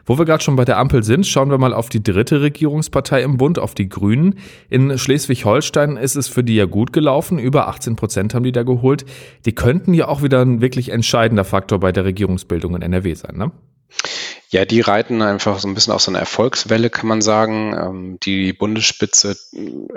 Wo 0.07 0.17
wir 0.17 0.23
gerade 0.23 0.41
schon 0.41 0.55
bei 0.55 0.63
der 0.63 0.77
Ampel 0.77 1.03
sind, 1.03 1.27
schauen 1.27 1.49
wir 1.49 1.57
mal 1.57 1.73
auf 1.73 1.89
die 1.89 2.01
dritte 2.01 2.39
Regierungspartei 2.39 3.21
im 3.21 3.35
Bund, 3.35 3.59
auf 3.59 3.75
die 3.75 3.89
Grünen. 3.89 4.39
In 4.69 4.97
Schleswig-Holstein 4.97 5.97
ist 5.97 6.15
es 6.15 6.29
für 6.29 6.45
die 6.45 6.55
ja 6.55 6.63
gut 6.63 6.93
gelaufen. 6.93 7.37
Über 7.37 7.67
18 7.67 7.97
Prozent 7.97 8.33
haben 8.33 8.43
die 8.43 8.53
da 8.53 8.63
geholt. 8.63 9.03
Die 9.45 9.53
könnten 9.53 9.93
ja 9.93 10.07
auch 10.07 10.23
wieder 10.23 10.41
ein 10.41 10.61
wirklich 10.61 10.89
entscheidender 10.89 11.43
Faktor 11.43 11.81
bei 11.81 11.91
der 11.91 12.05
Regierungsbildung 12.05 12.73
in 12.77 12.81
NRW 12.81 13.13
sein, 13.15 13.35
ne? 13.35 13.51
Ja, 14.49 14.63
die 14.63 14.79
reiten 14.79 15.21
einfach 15.21 15.59
so 15.59 15.67
ein 15.67 15.73
bisschen 15.73 15.91
auf 15.91 16.01
so 16.01 16.09
eine 16.09 16.19
Erfolgswelle, 16.19 16.89
kann 16.89 17.07
man 17.07 17.21
sagen. 17.21 17.73
Ähm, 17.73 18.17
die 18.23 18.53
Bundesspitze 18.53 19.35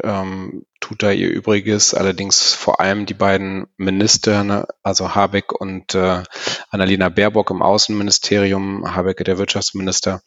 ähm, 0.02 0.64
tut 0.80 1.04
da 1.04 1.12
ihr 1.12 1.30
Übriges. 1.30 1.94
Allerdings 1.94 2.52
vor 2.52 2.80
allem 2.80 3.06
die 3.06 3.14
beiden 3.14 3.68
Minister, 3.76 4.42
ne, 4.42 4.66
also 4.82 5.14
Habeck 5.14 5.52
und 5.52 5.94
äh, 5.94 6.24
Annalena 6.68 7.10
Baerbock 7.10 7.50
im 7.50 7.62
Außenministerium, 7.62 8.92
Habeck 8.94 9.24
der 9.24 9.38
Wirtschaftsminister, 9.38 10.20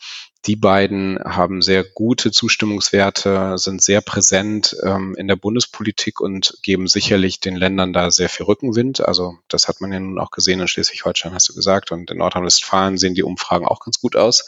die 0.45 0.55
beiden 0.57 1.19
haben 1.23 1.61
sehr 1.61 1.83
gute 1.83 2.31
Zustimmungswerte, 2.31 3.57
sind 3.57 3.81
sehr 3.81 4.01
präsent 4.01 4.75
ähm, 4.83 5.15
in 5.17 5.27
der 5.27 5.37
Bundespolitik 5.37 6.19
und 6.19 6.57
geben 6.61 6.87
sicherlich 6.87 7.39
den 7.39 7.55
Ländern 7.55 7.93
da 7.93 8.11
sehr 8.11 8.27
viel 8.27 8.45
Rückenwind. 8.45 8.99
Also 8.99 9.37
das 9.47 9.67
hat 9.67 9.79
man 9.79 9.93
ja 9.93 9.99
nun 9.99 10.19
auch 10.19 10.31
gesehen 10.31 10.59
in 10.59 10.67
Schleswig-Holstein, 10.67 11.33
hast 11.33 11.47
du 11.47 11.53
gesagt, 11.53 11.91
und 11.91 12.11
in 12.11 12.17
Nordrhein-Westfalen 12.17 12.97
sehen 12.97 13.15
die 13.15 13.23
Umfragen 13.23 13.65
auch 13.65 13.79
ganz 13.79 14.01
gut 14.01 14.17
aus. 14.17 14.45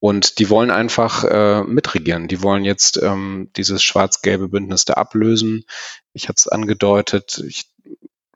Und 0.00 0.38
die 0.38 0.50
wollen 0.50 0.70
einfach 0.70 1.24
äh, 1.24 1.62
mitregieren. 1.62 2.28
Die 2.28 2.42
wollen 2.42 2.64
jetzt 2.64 3.00
ähm, 3.02 3.50
dieses 3.56 3.82
schwarz-gelbe 3.82 4.48
Bündnis 4.48 4.84
da 4.84 4.94
ablösen. 4.94 5.64
Ich 6.12 6.28
hatte 6.28 6.40
es 6.40 6.48
angedeutet, 6.48 7.42
ich 7.46 7.70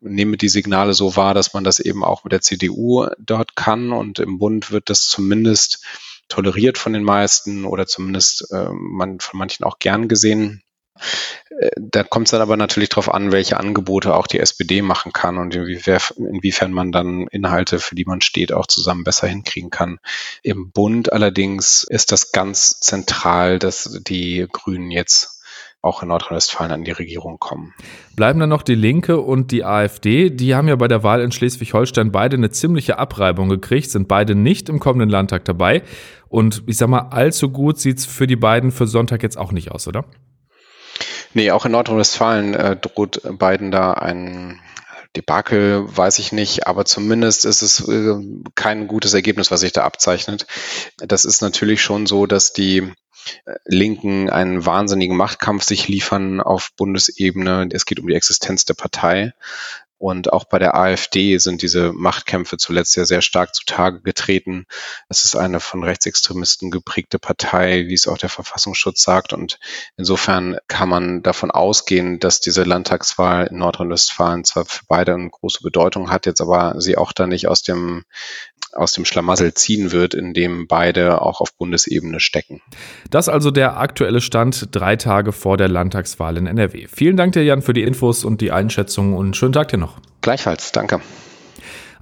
nehme 0.01 0.37
die 0.37 0.49
Signale 0.49 0.95
so 0.95 1.17
wahr, 1.17 1.35
dass 1.35 1.55
man 1.55 1.65
das 1.65 1.81
eben 1.81 2.05
auch 2.05 2.25
mit 2.25 2.33
der 2.33 2.41
CDU 2.41 3.07
dort 3.19 3.57
kann. 3.57 3.93
Und 3.93 4.19
im 4.19 4.39
Bund 4.39 4.71
wird 4.71 4.91
das 4.91 5.07
zumindest 5.09 5.85
toleriert 6.29 6.79
von 6.79 6.93
den 6.93 7.05
meisten 7.05 7.65
oder 7.65 7.87
zumindest 7.87 8.51
äh, 8.53 8.69
man, 8.73 9.21
von 9.21 9.39
manchen 9.39 9.65
auch 9.65 9.79
gern 9.79 10.09
gesehen. 10.09 10.63
Äh, 11.59 11.71
da 11.77 12.03
kommt 12.05 12.27
es 12.27 12.31
dann 12.33 12.41
aber 12.41 12.57
natürlich 12.57 12.89
darauf 12.89 13.13
an, 13.13 13.33
welche 13.33 13.59
Angebote 13.59 14.15
auch 14.15 14.27
die 14.27 14.39
SPD 14.39 14.83
machen 14.83 15.13
kann 15.13 15.39
und 15.39 15.55
inwiefern 15.55 16.73
man 16.73 16.93
dann 16.93 17.27
Inhalte, 17.29 17.79
für 17.79 17.95
die 17.95 18.05
man 18.05 18.21
steht, 18.21 18.53
auch 18.53 18.67
zusammen 18.67 19.05
besser 19.05 19.27
hinkriegen 19.27 19.71
kann. 19.71 19.99
Im 20.43 20.71
Bund 20.71 21.13
allerdings 21.13 21.85
ist 21.85 22.13
das 22.13 22.33
ganz 22.33 22.81
zentral, 22.81 23.59
dass 23.59 23.99
die 24.07 24.47
Grünen 24.51 24.91
jetzt 24.91 25.38
auch 25.89 26.03
in 26.03 26.09
Nordrhein-Westfalen 26.09 26.71
an 26.71 26.85
die 26.85 26.93
Regierung 26.93 27.39
kommen. 27.39 27.75
Bleiben 28.15 28.39
dann 28.39 28.51
noch 28.51 28.63
die 28.63 28.75
Linke 28.75 29.19
und 29.21 29.51
die 29.51 29.65
AfD. 29.65 30.31
Die 30.31 30.55
haben 30.55 30.69
ja 30.69 30.77
bei 30.77 30.87
der 30.87 31.03
Wahl 31.03 31.21
in 31.23 31.33
Schleswig-Holstein 31.33 32.13
beide 32.13 32.37
eine 32.37 32.51
ziemliche 32.51 32.99
Abreibung 32.99 33.49
gekriegt, 33.49 33.91
sind 33.91 34.07
beide 34.07 34.35
nicht 34.35 34.69
im 34.69 34.79
kommenden 34.79 35.09
Landtag 35.09 35.45
dabei. 35.45 35.83
Und 36.29 36.63
ich 36.67 36.77
sag 36.77 36.89
mal, 36.89 37.09
allzu 37.11 37.51
gut 37.51 37.79
sieht's 37.79 38.05
für 38.05 38.27
die 38.27 38.37
beiden 38.37 38.71
für 38.71 38.87
Sonntag 38.87 39.23
jetzt 39.23 39.39
auch 39.39 39.51
nicht 39.51 39.73
aus, 39.73 39.89
oder? 39.89 40.05
Nee, 41.35 41.51
auch 41.51 41.65
in 41.65 41.73
Nordrhein-Westfalen 41.73 42.55
äh, 42.55 42.77
droht 42.77 43.23
beiden 43.39 43.71
da 43.71 43.93
ein 43.93 44.61
Debakel, 45.17 45.85
weiß 45.89 46.19
ich 46.19 46.33
nicht, 46.33 46.67
aber 46.67 46.85
zumindest 46.85 47.45
ist 47.45 47.63
es 47.63 47.89
äh, 47.89 48.17
kein 48.55 48.89
gutes 48.89 49.15
Ergebnis, 49.15 49.51
was 49.51 49.61
sich 49.61 49.73
da 49.73 49.85
abzeichnet. 49.85 50.47
Das 50.99 51.25
ist 51.25 51.41
natürlich 51.41 51.83
schon 51.83 52.07
so, 52.07 52.27
dass 52.27 52.53
die 52.53 52.93
Linken 53.65 54.31
einen 54.31 54.65
wahnsinnigen 54.65 55.17
Machtkampf 55.17 55.65
sich 55.65 55.89
liefern 55.89 56.41
auf 56.41 56.73
Bundesebene. 56.77 57.69
Es 57.73 57.85
geht 57.85 58.01
um 58.01 58.07
die 58.07 58.15
Existenz 58.15 58.65
der 58.65 58.75
Partei. 58.75 59.33
Und 59.99 60.33
auch 60.33 60.45
bei 60.45 60.61
der 60.61 60.77
AfD 60.77 61.39
sind 61.39 61.61
diese 61.61 61.93
Machtkämpfe 61.93 62.57
zuletzt 62.57 62.95
ja 62.97 63.05
sehr 63.05 63.21
stark 63.21 63.53
zutage 63.53 64.01
getreten. 64.01 64.67
Es 65.09 65.25
ist 65.25 65.35
eine 65.35 65.59
von 65.59 65.83
Rechtsextremisten 65.83 66.71
geprägte 66.71 67.19
Partei, 67.19 67.87
wie 67.89 67.95
es 67.95 68.07
auch 68.07 68.17
der 68.17 68.29
Verfassungsschutz 68.29 69.03
sagt. 69.03 69.33
Und 69.33 69.59
insofern 69.97 70.59
kann 70.69 70.89
man 70.89 71.23
davon 71.25 71.51
ausgehen, 71.51 72.21
dass 72.21 72.41
diese 72.41 72.63
Landtagswahl 72.63 73.49
in 73.49 73.59
Nordrhein-Westfalen 73.59 74.45
zwar 74.45 74.67
für 74.67 74.85
beide 74.87 75.15
eine 75.15 75.31
große 75.31 75.65
Bedeutung 75.65 76.13
hat, 76.13 76.27
jetzt 76.27 76.41
aber 76.41 76.81
sie 76.81 76.97
auch 76.97 77.13
da 77.13 77.27
nicht 77.27 77.49
aus 77.49 77.63
dem 77.63 78.05
aus 78.73 78.93
dem 78.93 79.05
Schlamassel 79.05 79.55
ziehen 79.55 79.93
wird, 79.93 80.15
in 80.15 80.35
dem 80.35 80.67
beide 80.67 81.23
auch 81.23 81.41
auf 81.41 81.55
Bundesebene 81.57 82.21
stecken. 82.21 82.61
Das 83.11 83.29
also 83.29 83.51
der 83.51 83.79
aktuelle 83.79 84.21
Stand 84.21 84.69
drei 84.73 84.97
Tage 84.97 85.33
vor 85.33 85.57
der 85.57 85.69
Landtagswahl 85.69 86.37
in 86.37 86.47
NRW. 86.47 86.87
Vielen 86.93 87.17
Dank 87.17 87.33
dir, 87.33 87.45
Jan, 87.45 87.63
für 87.63 87.73
die 87.73 87.83
Infos 87.83 88.25
und 88.25 88.41
die 88.41 88.53
Einschätzung 88.53 89.15
und 89.15 89.37
schönen 89.37 89.53
Tag 89.53 89.69
dir 89.69 89.79
noch. 89.79 89.99
Gleichfalls, 90.21 90.73
danke. 90.73 91.01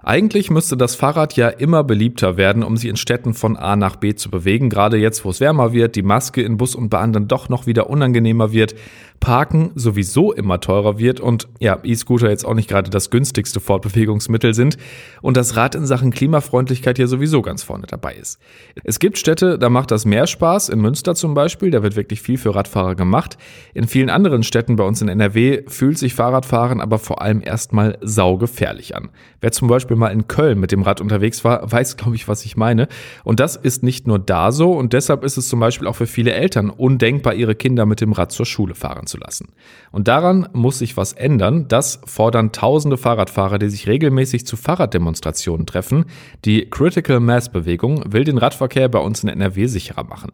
Eigentlich 0.08 0.50
müsste 0.50 0.76
das 0.76 0.94
Fahrrad 0.94 1.34
ja 1.34 1.48
immer 1.48 1.82
beliebter 1.82 2.36
werden, 2.36 2.62
um 2.62 2.76
sich 2.76 2.88
in 2.88 2.96
Städten 2.96 3.34
von 3.34 3.56
A 3.56 3.74
nach 3.74 3.96
B 3.96 4.14
zu 4.14 4.30
bewegen. 4.30 4.70
Gerade 4.70 4.98
jetzt, 4.98 5.24
wo 5.24 5.30
es 5.30 5.40
wärmer 5.40 5.72
wird, 5.72 5.96
die 5.96 6.04
Maske 6.04 6.42
in 6.42 6.58
Bus 6.58 6.76
und 6.76 6.90
Bahn 6.90 7.12
dann 7.12 7.26
doch 7.26 7.48
noch 7.48 7.66
wieder 7.66 7.90
unangenehmer 7.90 8.52
wird. 8.52 8.76
Parken 9.18 9.72
sowieso 9.74 10.32
immer 10.32 10.60
teurer 10.60 10.98
wird 10.98 11.20
und 11.20 11.48
ja, 11.58 11.78
E-Scooter 11.82 12.30
jetzt 12.30 12.44
auch 12.44 12.54
nicht 12.54 12.68
gerade 12.68 12.90
das 12.90 13.10
günstigste 13.10 13.60
Fortbewegungsmittel 13.60 14.54
sind 14.54 14.76
und 15.22 15.36
das 15.36 15.56
Rad 15.56 15.74
in 15.74 15.86
Sachen 15.86 16.10
Klimafreundlichkeit 16.10 16.98
ja 16.98 17.06
sowieso 17.06 17.42
ganz 17.42 17.62
vorne 17.62 17.86
dabei 17.88 18.14
ist. 18.14 18.38
Es 18.84 18.98
gibt 18.98 19.18
Städte, 19.18 19.58
da 19.58 19.70
macht 19.70 19.90
das 19.90 20.04
mehr 20.04 20.26
Spaß, 20.26 20.68
in 20.68 20.80
Münster 20.80 21.14
zum 21.14 21.34
Beispiel, 21.34 21.70
da 21.70 21.82
wird 21.82 21.96
wirklich 21.96 22.22
viel 22.22 22.38
für 22.38 22.54
Radfahrer 22.54 22.94
gemacht. 22.94 23.38
In 23.74 23.88
vielen 23.88 24.10
anderen 24.10 24.42
Städten 24.42 24.76
bei 24.76 24.84
uns 24.84 25.02
in 25.02 25.08
NRW 25.08 25.62
fühlt 25.66 25.98
sich 25.98 26.14
Fahrradfahren 26.14 26.80
aber 26.80 26.98
vor 26.98 27.22
allem 27.22 27.42
erstmal 27.42 27.98
saugefährlich 28.02 28.94
an. 28.94 29.10
Wer 29.40 29.52
zum 29.52 29.68
Beispiel 29.68 29.95
mal 29.96 30.08
in 30.08 30.28
Köln 30.28 30.60
mit 30.60 30.72
dem 30.72 30.82
Rad 30.82 31.00
unterwegs 31.00 31.44
war, 31.44 31.70
weiß, 31.70 31.96
glaube 31.96 32.16
ich, 32.16 32.28
was 32.28 32.44
ich 32.44 32.56
meine. 32.56 32.88
Und 33.24 33.40
das 33.40 33.56
ist 33.56 33.82
nicht 33.82 34.06
nur 34.06 34.18
da 34.18 34.52
so 34.52 34.72
und 34.72 34.92
deshalb 34.92 35.24
ist 35.24 35.36
es 35.36 35.48
zum 35.48 35.60
Beispiel 35.60 35.88
auch 35.88 35.96
für 35.96 36.06
viele 36.06 36.32
Eltern 36.32 36.70
undenkbar, 36.70 37.34
ihre 37.34 37.54
Kinder 37.54 37.86
mit 37.86 38.00
dem 38.00 38.12
Rad 38.12 38.32
zur 38.32 38.46
Schule 38.46 38.74
fahren 38.74 39.06
zu 39.06 39.18
lassen. 39.18 39.48
Und 39.90 40.08
daran 40.08 40.48
muss 40.52 40.78
sich 40.78 40.96
was 40.96 41.12
ändern. 41.12 41.68
Das 41.68 42.00
fordern 42.04 42.52
tausende 42.52 42.96
Fahrradfahrer, 42.96 43.58
die 43.58 43.68
sich 43.68 43.86
regelmäßig 43.88 44.46
zu 44.46 44.56
Fahrraddemonstrationen 44.56 45.66
treffen. 45.66 46.06
Die 46.44 46.68
Critical 46.70 47.20
Mass 47.20 47.50
Bewegung 47.50 48.04
will 48.12 48.24
den 48.24 48.38
Radverkehr 48.38 48.88
bei 48.88 48.98
uns 48.98 49.22
in 49.22 49.28
NRW 49.28 49.66
sicherer 49.66 50.04
machen. 50.04 50.30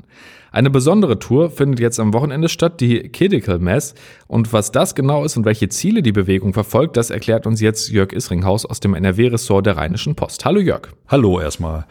Eine 0.52 0.68
besondere 0.68 1.18
Tour 1.18 1.50
findet 1.50 1.80
jetzt 1.80 1.98
am 1.98 2.12
Wochenende 2.12 2.50
statt, 2.50 2.80
die 2.80 3.08
Critical 3.08 3.58
Mass. 3.58 3.94
Und 4.26 4.52
was 4.52 4.70
das 4.70 4.94
genau 4.94 5.24
ist 5.24 5.38
und 5.38 5.46
welche 5.46 5.70
Ziele 5.70 6.02
die 6.02 6.12
Bewegung 6.12 6.52
verfolgt, 6.52 6.98
das 6.98 7.08
erklärt 7.08 7.46
uns 7.46 7.62
jetzt 7.62 7.88
Jörg 7.88 8.12
Isringhaus 8.12 8.66
aus 8.66 8.78
dem 8.78 8.94
NRW-Ressort 8.94 9.41
der 9.48 9.76
Rheinischen 9.76 10.14
Post. 10.14 10.44
Hallo 10.44 10.60
Jörg. 10.60 10.88
Hallo 11.08 11.40
erstmal. 11.40 11.86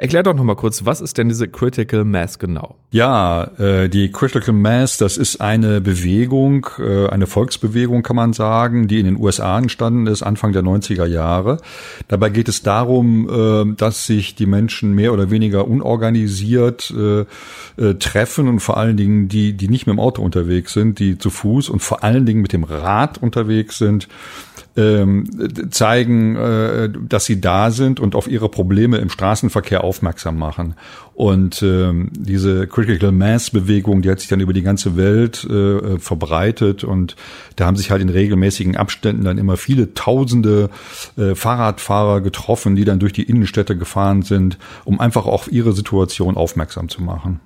Erklär 0.00 0.22
doch 0.22 0.34
noch 0.34 0.44
mal 0.44 0.54
kurz, 0.54 0.86
was 0.86 1.00
ist 1.00 1.18
denn 1.18 1.28
diese 1.28 1.48
Critical 1.48 2.04
Mass 2.04 2.38
genau? 2.38 2.76
Ja, 2.92 3.50
äh, 3.58 3.88
die 3.88 4.12
Critical 4.12 4.54
Mass, 4.54 4.96
das 4.96 5.16
ist 5.16 5.40
eine 5.40 5.80
Bewegung, 5.80 6.68
äh, 6.78 7.08
eine 7.08 7.26
Volksbewegung 7.26 8.04
kann 8.04 8.14
man 8.14 8.32
sagen, 8.32 8.86
die 8.86 9.00
in 9.00 9.06
den 9.06 9.16
USA 9.18 9.58
entstanden 9.58 10.06
ist, 10.06 10.22
Anfang 10.22 10.52
der 10.52 10.62
90er 10.62 11.04
Jahre. 11.04 11.56
Dabei 12.06 12.28
geht 12.28 12.48
es 12.48 12.62
darum, 12.62 13.28
äh, 13.28 13.74
dass 13.74 14.06
sich 14.06 14.36
die 14.36 14.46
Menschen 14.46 14.94
mehr 14.94 15.12
oder 15.12 15.32
weniger 15.32 15.66
unorganisiert 15.66 16.94
äh, 16.96 17.22
äh, 17.76 17.94
treffen 17.94 18.46
und 18.46 18.60
vor 18.60 18.76
allen 18.76 18.96
Dingen 18.96 19.26
die, 19.26 19.54
die 19.54 19.66
nicht 19.66 19.88
mit 19.88 19.94
dem 19.94 20.00
Auto 20.00 20.22
unterwegs 20.22 20.74
sind, 20.74 21.00
die 21.00 21.18
zu 21.18 21.28
Fuß 21.28 21.70
und 21.70 21.80
vor 21.80 22.04
allen 22.04 22.24
Dingen 22.24 22.40
mit 22.40 22.52
dem 22.52 22.62
Rad 22.62 23.18
unterwegs 23.18 23.78
sind, 23.78 24.06
ähm, 24.78 25.24
zeigen, 25.70 26.36
äh, 26.36 26.88
dass 26.88 27.24
sie 27.24 27.40
da 27.40 27.70
sind 27.72 27.98
und 27.98 28.14
auf 28.14 28.28
ihre 28.28 28.48
Probleme 28.48 28.98
im 28.98 29.10
Straßenverkehr 29.10 29.82
aufmerksam 29.82 30.38
machen. 30.38 30.74
Und 31.14 31.62
ähm, 31.62 32.10
diese 32.14 32.68
Critical 32.68 33.10
Mass 33.10 33.50
Bewegung, 33.50 34.02
die 34.02 34.10
hat 34.10 34.20
sich 34.20 34.28
dann 34.28 34.38
über 34.38 34.52
die 34.52 34.62
ganze 34.62 34.96
Welt 34.96 35.42
äh, 35.44 35.98
verbreitet 35.98 36.84
und 36.84 37.16
da 37.56 37.66
haben 37.66 37.76
sich 37.76 37.90
halt 37.90 38.02
in 38.02 38.08
regelmäßigen 38.08 38.76
Abständen 38.76 39.24
dann 39.24 39.36
immer 39.36 39.56
viele 39.56 39.94
Tausende 39.94 40.70
äh, 41.16 41.34
Fahrradfahrer 41.34 42.20
getroffen, 42.20 42.76
die 42.76 42.84
dann 42.84 43.00
durch 43.00 43.12
die 43.12 43.24
Innenstädte 43.24 43.76
gefahren 43.76 44.22
sind, 44.22 44.58
um 44.84 45.00
einfach 45.00 45.26
auf 45.26 45.50
ihre 45.50 45.72
Situation 45.72 46.36
aufmerksam 46.36 46.88
zu 46.88 47.02
machen. 47.02 47.40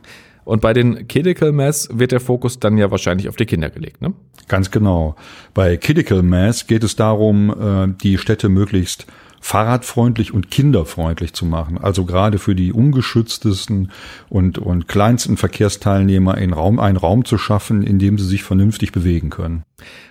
Und 0.45 0.61
bei 0.61 0.73
den 0.73 1.07
Critical 1.09 1.53
Mass 1.53 1.89
wird 1.93 2.13
der 2.13 2.21
Fokus 2.21 2.59
dann 2.59 2.77
ja 2.77 2.91
wahrscheinlich 2.91 3.29
auf 3.29 3.37
die 3.37 3.47
Kinder 3.47 3.71
gelegt, 3.71 4.03
ne? 4.03 4.13
Ganz 4.49 4.71
genau. 4.71 5.17
Bei 5.55 5.77
Critical 5.77 6.23
Mass 6.23 6.67
geht 6.67 6.85
es 6.85 6.97
darum, 6.97 7.51
äh, 7.51 7.95
die 8.03 8.19
Städte 8.19 8.49
möglichst 8.49 9.07
fahrradfreundlich 9.43 10.33
und 10.33 10.53
kinderfreundlich 10.53 11.33
zu 11.35 11.45
machen. 11.45 11.77
Also 11.77 12.05
gerade 12.05 12.39
für 12.39 12.55
die 12.55 12.73
ungeschütztesten 12.73 13.91
und, 14.29 14.59
und 14.59 14.87
kleinsten 14.87 15.37
Verkehrsteilnehmer 15.37 16.39
in 16.39 16.53
Raum, 16.53 16.79
einen 16.79 16.97
Raum 16.97 17.25
zu 17.25 17.39
schaffen, 17.39 17.83
in 17.83 17.99
dem 17.99 18.19
sie 18.19 18.25
sich 18.25 18.45
vernünftig 18.45 18.93
bewegen 18.93 19.31
können. 19.31 19.65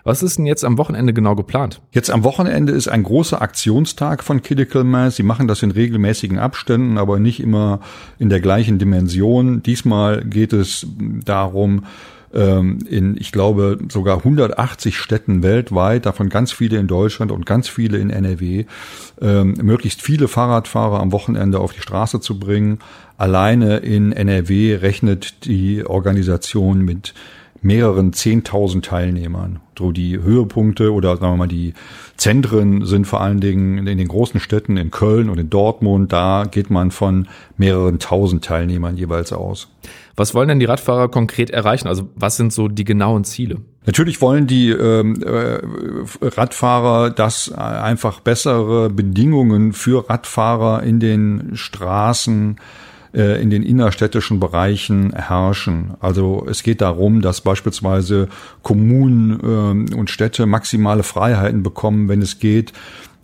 Was 0.04 0.22
ist 0.22 0.38
denn 0.38 0.46
jetzt 0.46 0.66
am 0.66 0.78
Wochenende 0.78 1.14
genau 1.14 1.36
geplant? 1.36 1.82
Jetzt 1.92 2.12
am 2.12 2.26
Wochenende 2.26 2.74
ist 2.74 2.90
ein 2.90 3.04
großer 3.04 3.42
Aktionstag 3.42 4.22
von 4.22 4.42
Critical 4.42 4.84
Mass. 4.84 5.16
Sie 5.16 5.24
machen 5.24 5.48
das 5.48 5.64
in 5.64 5.72
regelmäßigen 5.72 6.38
Abständen, 6.38 6.98
aber 6.98 7.18
nicht 7.18 7.40
immer 7.40 7.80
in 8.20 8.28
der 8.28 8.42
gleichen 8.42 8.80
Dimension. 8.80 9.64
Diesmal 9.64 10.26
geht 10.26 10.52
es 10.52 10.86
darum, 11.00 11.86
in, 12.34 13.18
ich 13.20 13.32
glaube, 13.32 13.78
sogar 13.90 14.18
180 14.20 14.98
Städten 14.98 15.44
weltweit, 15.44 16.06
davon 16.06 16.30
ganz 16.30 16.52
viele 16.52 16.78
in 16.78 16.88
Deutschland 16.88 17.32
und 17.32 17.46
ganz 17.46 17.68
viele 17.68 17.98
in 17.98 18.10
NRW, 18.10 18.66
ähm, 19.22 19.56
möglichst 19.62 20.02
viele 20.02 20.28
Fahrradfahrer 20.28 21.00
am 21.00 21.12
Wochenende 21.12 21.60
auf 21.60 21.74
die 21.74 21.82
Straße 21.82 22.22
zu 22.22 22.40
bringen. 22.40 22.80
Alleine 23.18 23.78
in 23.78 24.12
NRW 24.12 24.76
rechnet 24.76 25.46
die 25.46 25.86
Organisation 25.86 26.82
mit 26.82 27.14
mehreren 27.62 28.14
zehntausend 28.14 28.86
Teilnehmern. 28.86 29.60
So 29.78 29.92
die 29.92 30.20
Höhepunkte 30.20 30.92
oder 30.92 31.18
sagen 31.18 31.34
wir 31.34 31.38
mal 31.38 31.48
die 31.48 31.74
Zentren 32.18 32.86
sind 32.86 33.06
vor 33.06 33.22
allen 33.22 33.40
Dingen 33.40 33.88
in 33.88 33.98
den 33.98 34.08
großen 34.08 34.40
Städten 34.40 34.78
in 34.78 34.92
Köln 34.92 35.30
und 35.30 35.40
in 35.40 35.50
Dortmund. 35.50 36.12
Da 36.12 36.46
geht 36.50 36.70
man 36.70 36.92
von 36.92 37.28
mehreren 37.58 38.00
tausend 38.00 38.44
Teilnehmern 38.44 38.98
jeweils 38.98 39.32
aus. 39.32 39.70
Was 40.22 40.36
wollen 40.36 40.50
denn 40.50 40.60
die 40.60 40.68
Radfahrer 40.68 41.10
konkret 41.10 41.50
erreichen? 41.50 41.88
Also 41.88 42.08
was 42.14 42.38
sind 42.38 42.54
so 42.54 42.68
die 42.68 42.84
genauen 42.84 43.24
Ziele? 43.24 43.58
Natürlich 43.88 44.22
wollen 44.22 44.46
die 44.46 44.70
ähm, 44.70 45.20
äh, 45.24 45.58
Radfahrer, 46.22 47.10
dass 47.10 47.52
einfach 47.52 48.20
bessere 48.20 48.92
Bedingungen 48.92 49.74
für 49.74 50.08
Radfahrer 50.08 50.84
in 50.84 51.00
den 51.00 51.56
Straßen 51.56 52.58
äh, 53.16 53.42
in 53.42 53.50
den 53.50 53.64
innerstädtischen 53.64 54.40
Bereichen 54.40 55.12
herrschen. 55.12 55.96
Also 56.00 56.46
es 56.48 56.62
geht 56.62 56.82
darum, 56.82 57.22
dass 57.22 57.42
beispielsweise 57.42 58.30
Kommunen 58.62 59.90
äh, 59.92 59.96
und 59.96 60.12
Städte 60.12 60.46
maximale 60.46 61.02
Freiheiten 61.02 61.64
bekommen, 61.64 62.10
wenn 62.10 62.22
es 62.22 62.38
geht, 62.38 62.74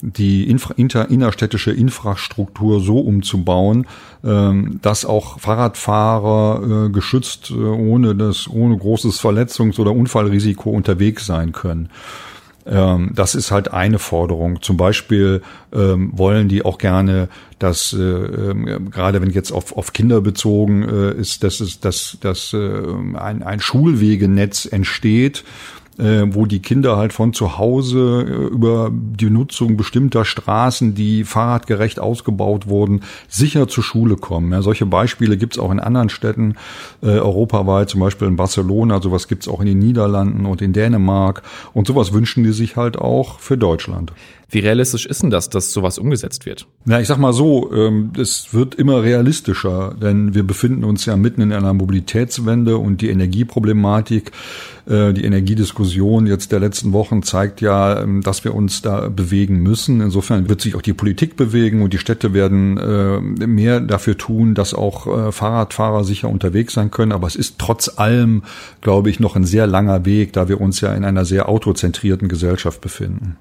die 0.01 0.49
Infra 0.49 0.73
inter 0.77 1.09
innerstädtische 1.09 1.71
Infrastruktur 1.71 2.81
so 2.81 2.99
umzubauen, 2.99 3.87
ähm, 4.23 4.79
dass 4.81 5.05
auch 5.05 5.39
Fahrradfahrer 5.39 6.87
äh, 6.87 6.89
geschützt 6.89 7.51
äh, 7.51 7.55
ohne 7.55 8.15
das 8.15 8.47
ohne 8.47 8.77
großes 8.77 9.19
Verletzungs- 9.19 9.79
oder 9.79 9.91
Unfallrisiko 9.91 10.69
unterwegs 10.69 11.25
sein 11.25 11.51
können. 11.51 11.89
Ähm, 12.67 13.11
das 13.15 13.33
ist 13.33 13.51
halt 13.51 13.71
eine 13.71 13.97
Forderung. 13.97 14.61
Zum 14.61 14.77
Beispiel 14.77 15.41
ähm, 15.73 16.11
wollen 16.13 16.49
die 16.49 16.65
auch 16.65 16.77
gerne, 16.77 17.29
dass 17.59 17.93
äh, 17.93 18.01
ähm, 18.01 18.91
gerade 18.91 19.21
wenn 19.21 19.29
jetzt 19.29 19.51
auf, 19.51 19.75
auf 19.77 19.93
Kinder 19.93 20.21
bezogen 20.21 20.83
äh, 20.83 21.13
ist, 21.13 21.43
dass 21.43 21.59
es 21.61 21.79
dass, 21.79 22.17
dass 22.21 22.53
äh, 22.53 22.81
ein, 23.17 23.41
ein 23.41 23.59
Schulwegenetz 23.61 24.65
entsteht, 24.65 25.43
äh, 25.97 26.23
wo 26.29 26.45
die 26.45 26.59
Kinder 26.59 26.97
halt 26.97 27.13
von 27.13 27.33
zu 27.33 27.57
Hause 27.57 28.25
äh, 28.27 28.53
über 28.53 28.91
die 28.91 29.29
Nutzung 29.29 29.77
bestimmter 29.77 30.25
Straßen, 30.25 30.95
die 30.95 31.23
fahrradgerecht 31.23 31.99
ausgebaut 31.99 32.67
wurden, 32.67 33.01
sicher 33.27 33.67
zur 33.67 33.83
Schule 33.83 34.15
kommen. 34.15 34.51
Ja, 34.51 34.61
solche 34.61 34.85
Beispiele 34.85 35.37
gibt's 35.37 35.59
auch 35.59 35.71
in 35.71 35.79
anderen 35.79 36.09
Städten 36.09 36.55
äh, 37.01 37.07
europaweit, 37.07 37.89
zum 37.89 38.01
Beispiel 38.01 38.27
in 38.27 38.35
Barcelona, 38.35 39.01
sowas 39.01 39.27
gibt's 39.27 39.47
auch 39.47 39.59
in 39.59 39.67
den 39.67 39.79
Niederlanden 39.79 40.45
und 40.45 40.61
in 40.61 40.73
Dänemark 40.73 41.43
und 41.73 41.87
sowas 41.87 42.13
wünschen 42.13 42.43
die 42.43 42.53
sich 42.53 42.75
halt 42.75 42.97
auch 42.97 43.39
für 43.39 43.57
Deutschland. 43.57 44.13
Wie 44.49 44.59
realistisch 44.59 45.05
ist 45.05 45.23
denn 45.23 45.29
das, 45.29 45.49
dass 45.49 45.73
sowas 45.73 45.99
umgesetzt 45.99 46.45
wird? 46.45 46.67
Na, 46.85 47.01
ich 47.01 47.07
sag 47.07 47.17
mal 47.17 47.33
so, 47.33 47.69
ähm, 47.73 48.11
es 48.17 48.53
wird 48.53 48.75
immer 48.75 49.03
realistischer, 49.03 49.93
denn 50.01 50.35
wir 50.35 50.43
befinden 50.43 50.85
uns 50.85 51.05
ja 51.05 51.17
mitten 51.17 51.41
in 51.41 51.51
einer 51.51 51.73
Mobilitätswende 51.73 52.77
und 52.77 53.01
die 53.01 53.09
Energieproblematik, 53.09 54.31
die 54.87 55.25
Energiediskussion 55.25 56.27
jetzt 56.27 56.51
der 56.51 56.59
letzten 56.59 56.93
Wochen 56.93 57.21
zeigt 57.21 57.59
ja, 57.59 58.01
ähm, 58.01 58.21
dass 58.21 58.43
wir 58.43 58.55
uns 58.55 58.81
da 58.81 59.09
bewegen 59.09 59.61
müssen. 59.61 59.99
Insofern 59.99 60.47
wird 60.47 60.61
sich 60.61 60.75
auch 60.75 60.81
die 60.81 60.93
Politik 60.93 61.35
bewegen 61.35 61.81
und 61.81 61.93
die 61.93 61.97
Städte 61.97 62.33
werden 62.33 62.77
äh, 62.77 63.19
mehr 63.47 63.81
dafür 63.81 64.17
tun, 64.17 64.53
dass 64.53 64.73
auch 64.73 65.07
äh, 65.07 65.31
Fahrradfahrer 65.31 66.03
sicher 66.03 66.29
unterwegs 66.29 66.73
sein 66.73 66.89
können. 66.89 67.11
Aber 67.11 67.27
es 67.27 67.35
ist 67.35 67.55
trotz 67.57 67.97
allem, 67.97 68.43
glaube 68.81 69.09
ich, 69.09 69.19
noch 69.19 69.35
ein 69.35 69.43
sehr 69.43 69.67
langer 69.67 70.05
Weg, 70.05 70.33
da 70.33 70.47
wir 70.47 70.61
uns 70.61 70.79
ja 70.79 70.93
in 70.93 71.03
einer 71.03 71.25
sehr 71.25 71.49
autozentrierten 71.49 72.29
Gesellschaft 72.29 72.79
befinden. 72.79 73.35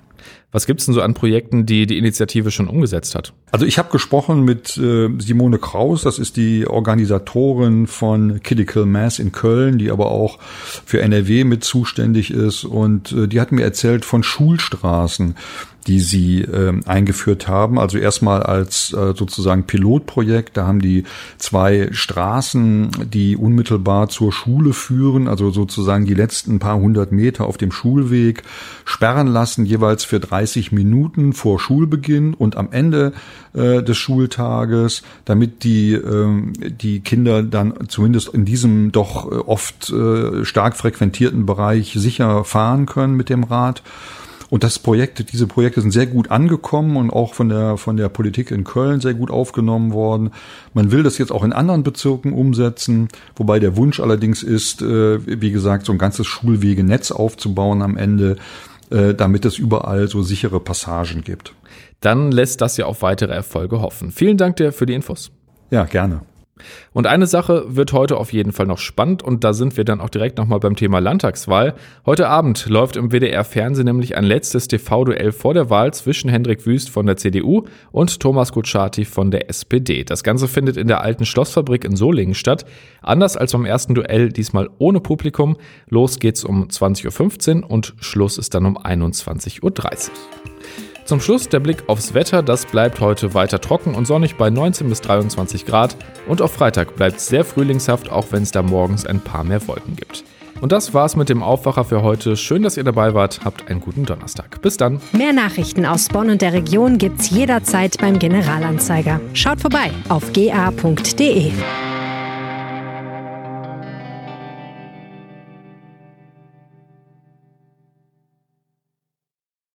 Was 0.53 0.67
gibt's 0.67 0.87
denn 0.87 0.95
so 0.95 1.03
an 1.03 1.15
Projekten, 1.15 1.67
die 1.67 1.87
die 1.87 1.99
Initiative 1.99 2.51
schon 2.51 2.69
umgesetzt 2.69 3.15
hat? 3.15 3.33
Also 3.51 3.67
ich 3.67 3.79
habe 3.79 3.91
gesprochen 3.91 4.45
mit 4.45 4.77
äh, 4.79 5.09
Simone 5.19 5.59
Kraus, 5.59 6.03
das 6.03 6.19
ist 6.19 6.37
die 6.37 6.67
Organisatorin 6.67 7.87
von 7.87 8.41
Critical 8.43 8.87
Mass 8.87 9.19
in 9.19 9.33
Köln, 9.33 9.79
die 9.79 9.91
aber 9.91 10.07
auch 10.07 10.39
für 10.41 11.01
NRW 11.03 11.45
mit 11.45 11.65
zuständig 11.65 12.31
ist. 12.31 12.65
Und 12.65 13.13
äh, 13.13 13.27
die 13.29 13.41
hat 13.41 13.53
mir 13.53 13.65
erzählt 13.65 14.05
von 14.05 14.23
Schulstraßen 14.23 15.35
die 15.87 16.01
sie 16.01 16.41
äh, 16.41 16.73
eingeführt 16.85 17.49
haben. 17.49 17.79
Also 17.79 17.99
erstmal 17.99 18.43
als 18.43 18.93
äh, 18.93 19.15
sozusagen 19.15 19.65
Pilotprojekt. 19.65 20.57
Da 20.57 20.67
haben 20.67 20.81
die 20.81 21.05
zwei 21.39 21.89
Straßen, 21.93 22.91
die 23.13 23.37
unmittelbar 23.37 24.09
zur 24.09 24.33
Schule 24.33 24.73
führen, 24.73 25.29
also 25.29 25.51
sozusagen 25.51 26.05
die 26.05 26.15
letzten 26.15 26.59
paar 26.59 26.79
hundert 26.79 27.13
Meter 27.13 27.47
auf 27.47 27.57
dem 27.57 27.71
Schulweg, 27.71 28.43
sperren 28.85 29.29
lassen, 29.29 29.65
jeweils 29.65 30.05
für 30.05 30.21
30 30.21 30.73
Minuten 30.73 31.33
vor 31.33 31.61
Schulbeginn 31.61 32.35
und 32.35 32.57
am 32.57 32.73
Ende 32.73 33.13
äh, 33.55 33.83
des 33.83 33.97
Schultages, 33.97 35.03
damit 35.25 35.63
die, 35.63 35.93
äh, 35.93 36.53
die 36.69 37.01
Kinder 37.01 37.43
dann 37.43 37.89
zumindest 37.89 38.29
in 38.35 38.45
diesem 38.45 38.93
doch 38.93 39.31
äh, 39.31 39.35
oft 39.37 39.91
äh, 39.91 40.45
stark 40.45 40.77
frequentierten 40.77 41.47
Bereich 41.47 41.95
sicher 41.97 42.45
fahren 42.45 42.87
können 42.87 43.15
mit 43.15 43.29
dem 43.29 43.45
Rad. 43.45 43.83
Und 44.49 44.63
das 44.63 44.79
Projekt, 44.79 45.33
diese 45.33 45.47
Projekte 45.47 45.81
sind 45.81 45.91
sehr 45.91 46.07
gut 46.07 46.31
angekommen 46.31 46.97
und 46.97 47.11
auch 47.11 47.35
von 47.35 47.49
der, 47.49 47.77
von 47.77 47.97
der 47.97 48.09
Politik 48.09 48.51
in 48.51 48.65
Köln 48.65 49.01
sehr 49.01 49.15
gut 49.15 49.31
aufgenommen 49.31 49.93
worden. 49.93 50.31
Man 50.73 50.93
will 50.93 51.03
das 51.03 51.19
jetzt 51.19 51.33
auch 51.33 51.43
in 51.43 51.53
anderen 51.53 51.83
Bezirken 51.83 52.33
umsetzen, 52.33 53.09
wobei 53.35 53.59
der 53.59 53.77
Wunsch 53.77 53.99
allerdings 53.99 54.43
ist, 54.43 54.83
äh, 54.83 55.41
wie 55.41 55.51
gesagt, 55.51 55.87
so 55.87 55.93
ein 55.93 55.99
ganzes 55.99 56.27
Schulwegenetz 56.27 57.11
aufzubauen 57.11 57.83
am 57.83 57.97
Ende, 57.97 58.37
äh, 58.91 59.15
damit 59.15 59.45
es 59.45 59.59
überall 59.59 60.07
so 60.07 60.23
sichere 60.23 60.61
Passagen 60.61 61.23
gibt. 61.23 61.55
Dann 62.01 62.31
lässt 62.31 62.61
das 62.61 62.77
ja 62.77 62.87
auf 62.87 63.03
weitere 63.03 63.33
Erfolge 63.33 63.81
hoffen. 63.81 64.13
Vielen 64.13 64.37
Dank 64.37 64.57
dir 64.57 64.73
für 64.73 64.87
die 64.87 64.95
Infos. 64.95 65.33
Ja, 65.71 65.85
gerne. 65.85 66.21
Und 66.93 67.07
eine 67.07 67.27
Sache 67.27 67.65
wird 67.69 67.93
heute 67.93 68.17
auf 68.17 68.33
jeden 68.33 68.53
Fall 68.53 68.67
noch 68.67 68.79
spannend 68.79 69.23
und 69.23 69.45
da 69.45 69.53
sind 69.53 69.77
wir 69.77 69.85
dann 69.85 70.01
auch 70.01 70.09
direkt 70.09 70.39
nochmal 70.39 70.61
beim 70.61 70.77
Thema 70.77 70.99
Landtagswahl. 71.01 71.75
Heute 72.07 72.29
Abend 72.29 72.67
läuft 72.67 72.97
im 72.97 73.11
WDR 73.11 73.45
Fernsehen 73.45 73.85
nämlich 73.85 74.17
ein 74.17 74.25
letztes 74.25 74.67
TV-Duell 74.69 75.33
vor 75.33 75.53
der 75.53 75.69
Wahl 75.69 75.93
zwischen 75.93 76.31
Hendrik 76.31 76.67
Wüst 76.67 76.89
von 76.89 77.07
der 77.07 77.17
CDU 77.17 77.65
und 77.93 78.21
Thomas 78.21 78.53
Kutschaty 78.53 79.05
von 79.05 79.31
der 79.31 79.51
SPD. 79.51 80.05
Das 80.05 80.23
Ganze 80.23 80.49
findet 80.49 80.77
in 80.77 80.89
der 80.89 81.03
alten 81.03 81.27
Schlossfabrik 81.27 81.85
in 81.85 81.97
Solingen 81.97 82.35
statt. 82.35 82.65
Anders 83.03 83.37
als 83.37 83.53
beim 83.53 83.67
ersten 83.67 83.95
Duell, 83.95 84.31
diesmal 84.31 84.71
ohne 84.79 85.01
Publikum. 85.01 85.57
Los 85.89 86.19
geht's 86.19 86.45
um 86.45 86.69
20.15 86.69 87.63
Uhr 87.63 87.71
und 87.71 87.95
Schluss 88.01 88.39
ist 88.39 88.55
dann 88.55 88.65
um 88.65 88.79
21.30 88.79 89.63
Uhr. 89.63 89.73
Zum 91.07 91.21
Schluss 91.21 91.49
der 91.49 91.61
Blick 91.61 91.85
aufs 91.87 92.15
Wetter. 92.15 92.43
Das 92.43 92.67
bleibt 92.67 92.99
heute 92.99 93.33
weiter 93.33 93.61
trocken 93.61 93.95
und 93.95 94.07
sonnig 94.07 94.35
bei 94.35 94.51
19 94.51 94.89
bis 94.89 95.01
23 95.03 95.65
Grad. 95.65 95.97
Und 96.27 96.43
auf 96.43 96.53
Freitag 96.53 96.97
bleibt 96.97 97.19
es 97.19 97.29
sehr 97.29 97.45
frühlingshaft, 97.45 98.11
auch 98.11 98.27
wenn 98.33 98.43
es 98.43 98.51
da 98.51 98.61
morgens 98.63 99.07
ein 99.07 99.21
paar 99.21 99.45
mehr 99.45 99.67
Wolken 99.69 99.95
gibt. 99.95 100.25
Und 100.61 100.73
das 100.73 100.95
war's 100.95 101.15
mit 101.15 101.29
dem 101.29 101.45
Aufwacher 101.45 101.85
für 101.85 102.03
heute. 102.03 102.37
Schön, 102.37 102.63
dass 102.63 102.77
ihr 102.77 102.83
dabei 102.83 103.15
wart. 103.15 103.41
Habt 103.45 103.69
einen 103.71 103.81
guten 103.81 104.05
Donnerstag. 104.05 104.61
Bis 104.63 104.79
dann. 104.79 105.01
Mehr 105.13 105.33
Nachrichten 105.33 105.87
aus 105.87 106.09
Bonn 106.09 106.29
und 106.29 106.43
der 106.43 106.53
Region 106.53 106.99
gibt's 106.99 107.31
jederzeit 107.31 107.99
beim 108.01 108.19
Generalanzeiger. 108.19 109.21
Schaut 109.33 109.61
vorbei 109.61 109.93
auf 110.09 110.33
ga.de. 110.33 111.53